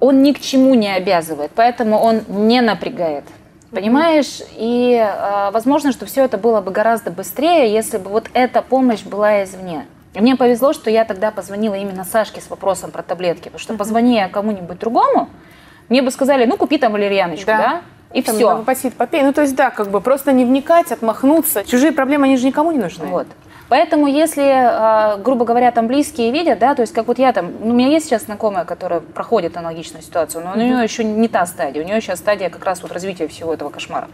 [0.00, 3.24] он ни к чему не обязывает, поэтому он не напрягает.
[3.70, 4.40] Понимаешь?
[4.56, 9.02] И э, возможно, что все это было бы гораздо быстрее, если бы вот эта помощь
[9.02, 9.86] была извне.
[10.14, 13.74] И мне повезло, что я тогда позвонила именно Сашке с вопросом про таблетки, потому что
[13.74, 15.28] позвони я кому-нибудь другому,
[15.90, 17.58] мне бы сказали, ну купи там валерьяночку, да?
[17.58, 17.82] да?
[18.14, 18.62] И там, все.
[18.64, 19.22] Посид, попей.
[19.22, 21.62] Ну, то есть, да, как бы просто не вникать, отмахнуться.
[21.64, 23.06] Чужие проблемы, они же никому не нужны.
[23.06, 23.26] Вот.
[23.68, 27.52] Поэтому, если, а, грубо говоря, там близкие видят, да, то есть как вот я там,
[27.60, 31.28] ну, у меня есть сейчас знакомая, которая проходит аналогичную ситуацию, но у нее еще не
[31.28, 34.08] та стадия, у нее сейчас стадия как раз вот развития всего этого кошмара.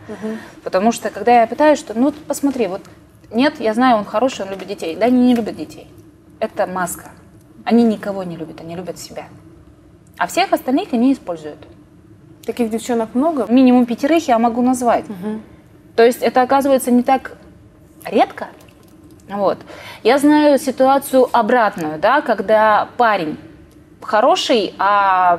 [0.64, 2.82] Потому что когда я пытаюсь, что, ну, посмотри, вот
[3.32, 4.96] нет, я знаю, он хороший, он любит детей.
[4.96, 5.88] Да, они не любят детей.
[6.40, 7.10] Это маска.
[7.64, 9.24] Они никого не любят, они любят себя.
[10.18, 11.58] А всех остальных они используют.
[12.44, 13.46] Таких девчонок много?
[13.48, 15.04] Минимум пятерых я могу назвать.
[15.08, 15.40] Угу.
[15.96, 17.36] То есть это оказывается не так
[18.04, 18.48] редко.
[19.28, 19.58] Вот.
[20.02, 23.38] Я знаю ситуацию обратную, да, когда парень
[24.04, 25.38] хороший, а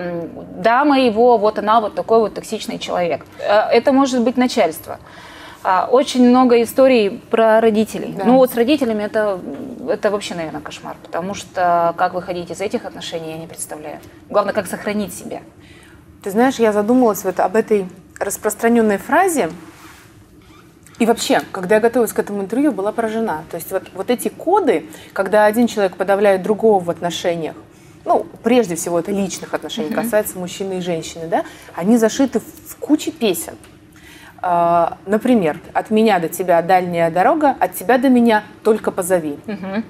[0.57, 3.25] дама его, вот она вот такой вот токсичный человек.
[3.39, 4.99] Э, это может быть начальство.
[5.63, 8.13] А, очень много историй про родителей.
[8.15, 8.25] Да.
[8.25, 9.39] Ну вот с родителями это,
[9.89, 13.99] это вообще, наверное, кошмар, потому что как выходить из этих отношений, я не представляю.
[14.29, 15.39] Главное, как сохранить себя.
[16.23, 17.87] Ты знаешь, я задумалась вот об этой
[18.19, 19.49] распространенной фразе,
[20.97, 23.43] и вообще, когда я готовилась к этому интервью, была поражена.
[23.51, 27.55] То есть вот, вот эти коды, когда один человек подавляет другого в отношениях,
[28.05, 30.03] ну, прежде всего, это личных отношений, mm-hmm.
[30.03, 31.43] касается мужчины и женщины, да,
[31.73, 33.55] они зашиты в куче песен.
[34.41, 39.39] А, например, от меня до тебя дальняя дорога, от тебя до меня только позови.
[39.47, 39.83] Mm-hmm.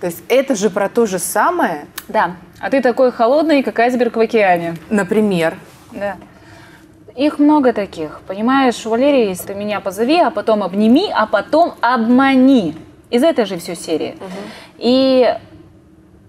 [0.00, 1.86] То есть это же про то же самое.
[2.08, 2.36] Да.
[2.60, 4.76] А ты такой холодный, как айсберг в океане.
[4.88, 5.56] Например.
[5.92, 6.16] Да.
[7.14, 8.20] Их много таких.
[8.26, 12.74] Понимаешь, Валерий, если ты меня позови, а потом обними, а потом обмани.
[13.10, 14.16] Из этой же все серии.
[14.18, 14.38] Угу.
[14.78, 15.34] И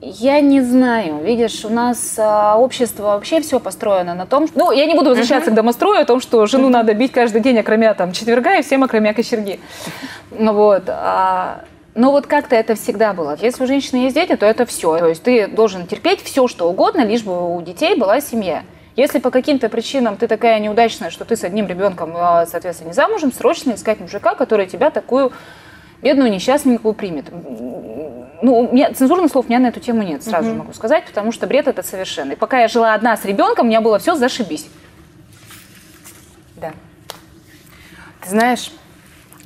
[0.02, 1.24] я не знаю.
[1.24, 4.60] Видишь, у нас а, общество вообще все построено на том, что...
[4.60, 5.54] Ну, я не буду возвращаться uh-huh.
[5.54, 6.72] к домострою о том, что жену uh-huh.
[6.72, 9.62] надо бить каждый день, окромя там четверга, и всем окромя кочерги.
[10.32, 10.84] Вот.
[10.88, 11.62] А,
[11.96, 13.38] но вот как-то это всегда было.
[13.40, 14.98] Если у женщины есть дети, то это все.
[14.98, 18.64] То есть ты должен терпеть все, что угодно, лишь бы у детей была семья.
[18.96, 22.94] Если по каким-то причинам ты такая неудачная, что ты с одним ребенком, а, соответственно, не
[22.94, 25.32] замужем, срочно искать мужика, который тебя такую
[26.04, 27.26] бедную несчастненькую примет.
[27.32, 30.60] Ну, у меня цензурных слов у меня на эту тему нет, сразу угу.
[30.60, 32.34] могу сказать, потому что бред это совершенно.
[32.34, 34.68] И пока я жила одна с ребенком, у меня было все зашибись.
[36.58, 36.74] Да.
[38.22, 38.72] Ты знаешь,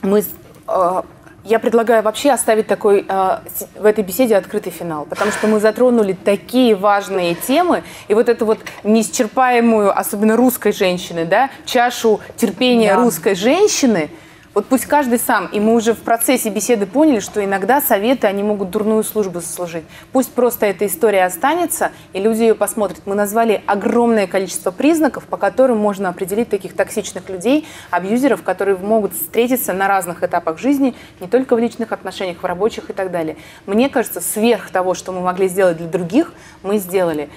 [0.01, 0.23] мы
[0.67, 1.01] э,
[1.47, 3.37] я предлагаю вообще оставить такой э,
[3.79, 8.45] в этой беседе открытый финал, потому что мы затронули такие важные темы, и вот эту
[8.45, 13.01] вот неисчерпаемую, особенно русской женщины, да, чашу терпения да.
[13.01, 14.09] русской женщины–
[14.57, 18.41] вот пусть каждый сам, и мы уже в процессе беседы поняли, что иногда советы, они
[18.41, 19.83] могут дурную службу сослужить.
[20.11, 23.01] Пусть просто эта история останется, и люди ее посмотрят.
[23.05, 29.13] Мы назвали огромное количество признаков, по которым можно определить таких токсичных людей, абьюзеров, которые могут
[29.13, 33.37] встретиться на разных этапах жизни, не только в личных отношениях, в рабочих и так далее.
[33.67, 36.33] Мне кажется, сверх того, что мы могли сделать для других,
[36.63, 37.29] мы сделали.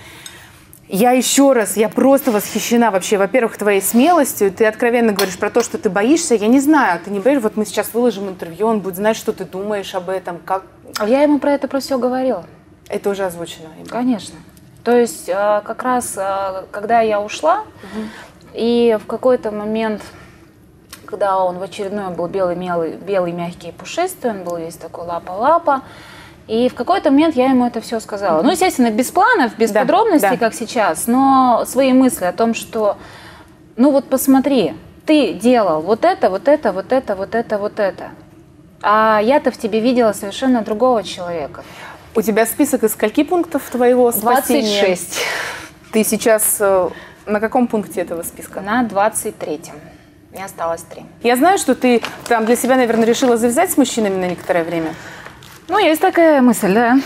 [0.93, 4.51] Я еще раз, я просто восхищена вообще, во-первых, твоей смелостью.
[4.51, 6.35] Ты откровенно говоришь про то, что ты боишься.
[6.35, 9.33] Я не знаю, ты не боишься, вот мы сейчас выложим интервью, он будет знать, что
[9.33, 10.65] ты думаешь об этом, как...
[10.99, 12.45] А я ему про это про все говорила.
[12.89, 13.69] Это уже озвучено?
[13.89, 14.35] Конечно.
[14.83, 18.05] То есть э, как раз, э, когда я ушла, угу.
[18.55, 20.03] и в какой-то момент,
[21.07, 25.07] когда он в очередной был белый, белый, белый, мягкий и пушистый, он был весь такой
[25.07, 25.83] лапа-лапа,
[26.51, 28.43] и в какой-то момент я ему это все сказала.
[28.43, 30.37] Ну, естественно, без планов, без да, подробностей, да.
[30.37, 32.97] как сейчас, но свои мысли о том, что,
[33.77, 34.75] ну вот посмотри,
[35.07, 38.11] ты делал вот это, вот это, вот это, вот это, вот это.
[38.83, 41.63] А я-то в тебе видела совершенно другого человека.
[42.17, 44.81] У тебя список из скольки пунктов твоего спасения?
[44.81, 45.21] 26.
[45.93, 46.89] Ты сейчас э,
[47.27, 48.61] на каком пункте этого списка?
[48.61, 49.77] На 23-м.
[50.33, 51.05] Мне осталось три.
[51.23, 54.95] Я знаю, что ты там для себя, наверное, решила завязать с мужчинами на некоторое время.
[55.71, 56.99] Ну, есть такая мысль, да.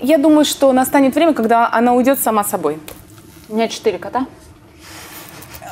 [0.00, 2.78] Я думаю, что настанет время, когда она уйдет сама собой.
[3.50, 4.26] У меня четыре кота.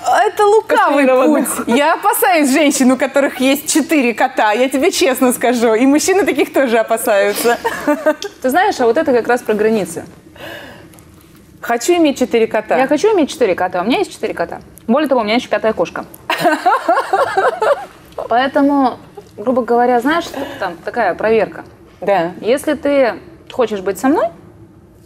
[0.06, 1.66] Это лукавый путь.
[1.66, 5.74] Я опасаюсь женщин, у которых есть четыре кота, я тебе честно скажу.
[5.74, 7.58] И мужчины таких тоже опасаются.
[8.42, 10.04] Ты знаешь, а вот это как раз про границы.
[11.62, 12.76] Хочу иметь четыре кота.
[12.76, 13.80] Я хочу иметь четыре кота.
[13.80, 14.60] У меня есть четыре кота.
[14.86, 16.04] Более того, у меня еще пятая кошка.
[18.28, 18.98] Поэтому
[19.38, 20.26] грубо говоря, знаешь,
[20.58, 21.64] там такая проверка.
[22.00, 22.32] Да.
[22.40, 23.14] Если ты
[23.50, 24.26] хочешь быть со мной,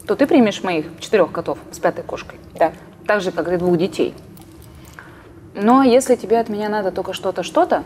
[0.06, 2.38] то ты примешь моих четырех котов с пятой кошкой.
[2.58, 2.72] Да.
[3.06, 4.14] Так же, как и двух детей.
[5.54, 7.84] Но если тебе от меня надо только что-то, что-то,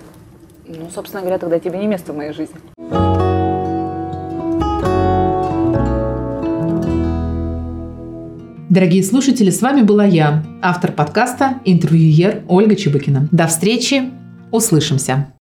[0.67, 2.57] ну, собственно говоря, тогда тебе не место в моей жизни.
[8.69, 13.27] Дорогие слушатели, с вами была я, автор подкаста, интервьюер Ольга Чебыкина.
[13.33, 14.11] До встречи,
[14.51, 15.33] услышимся.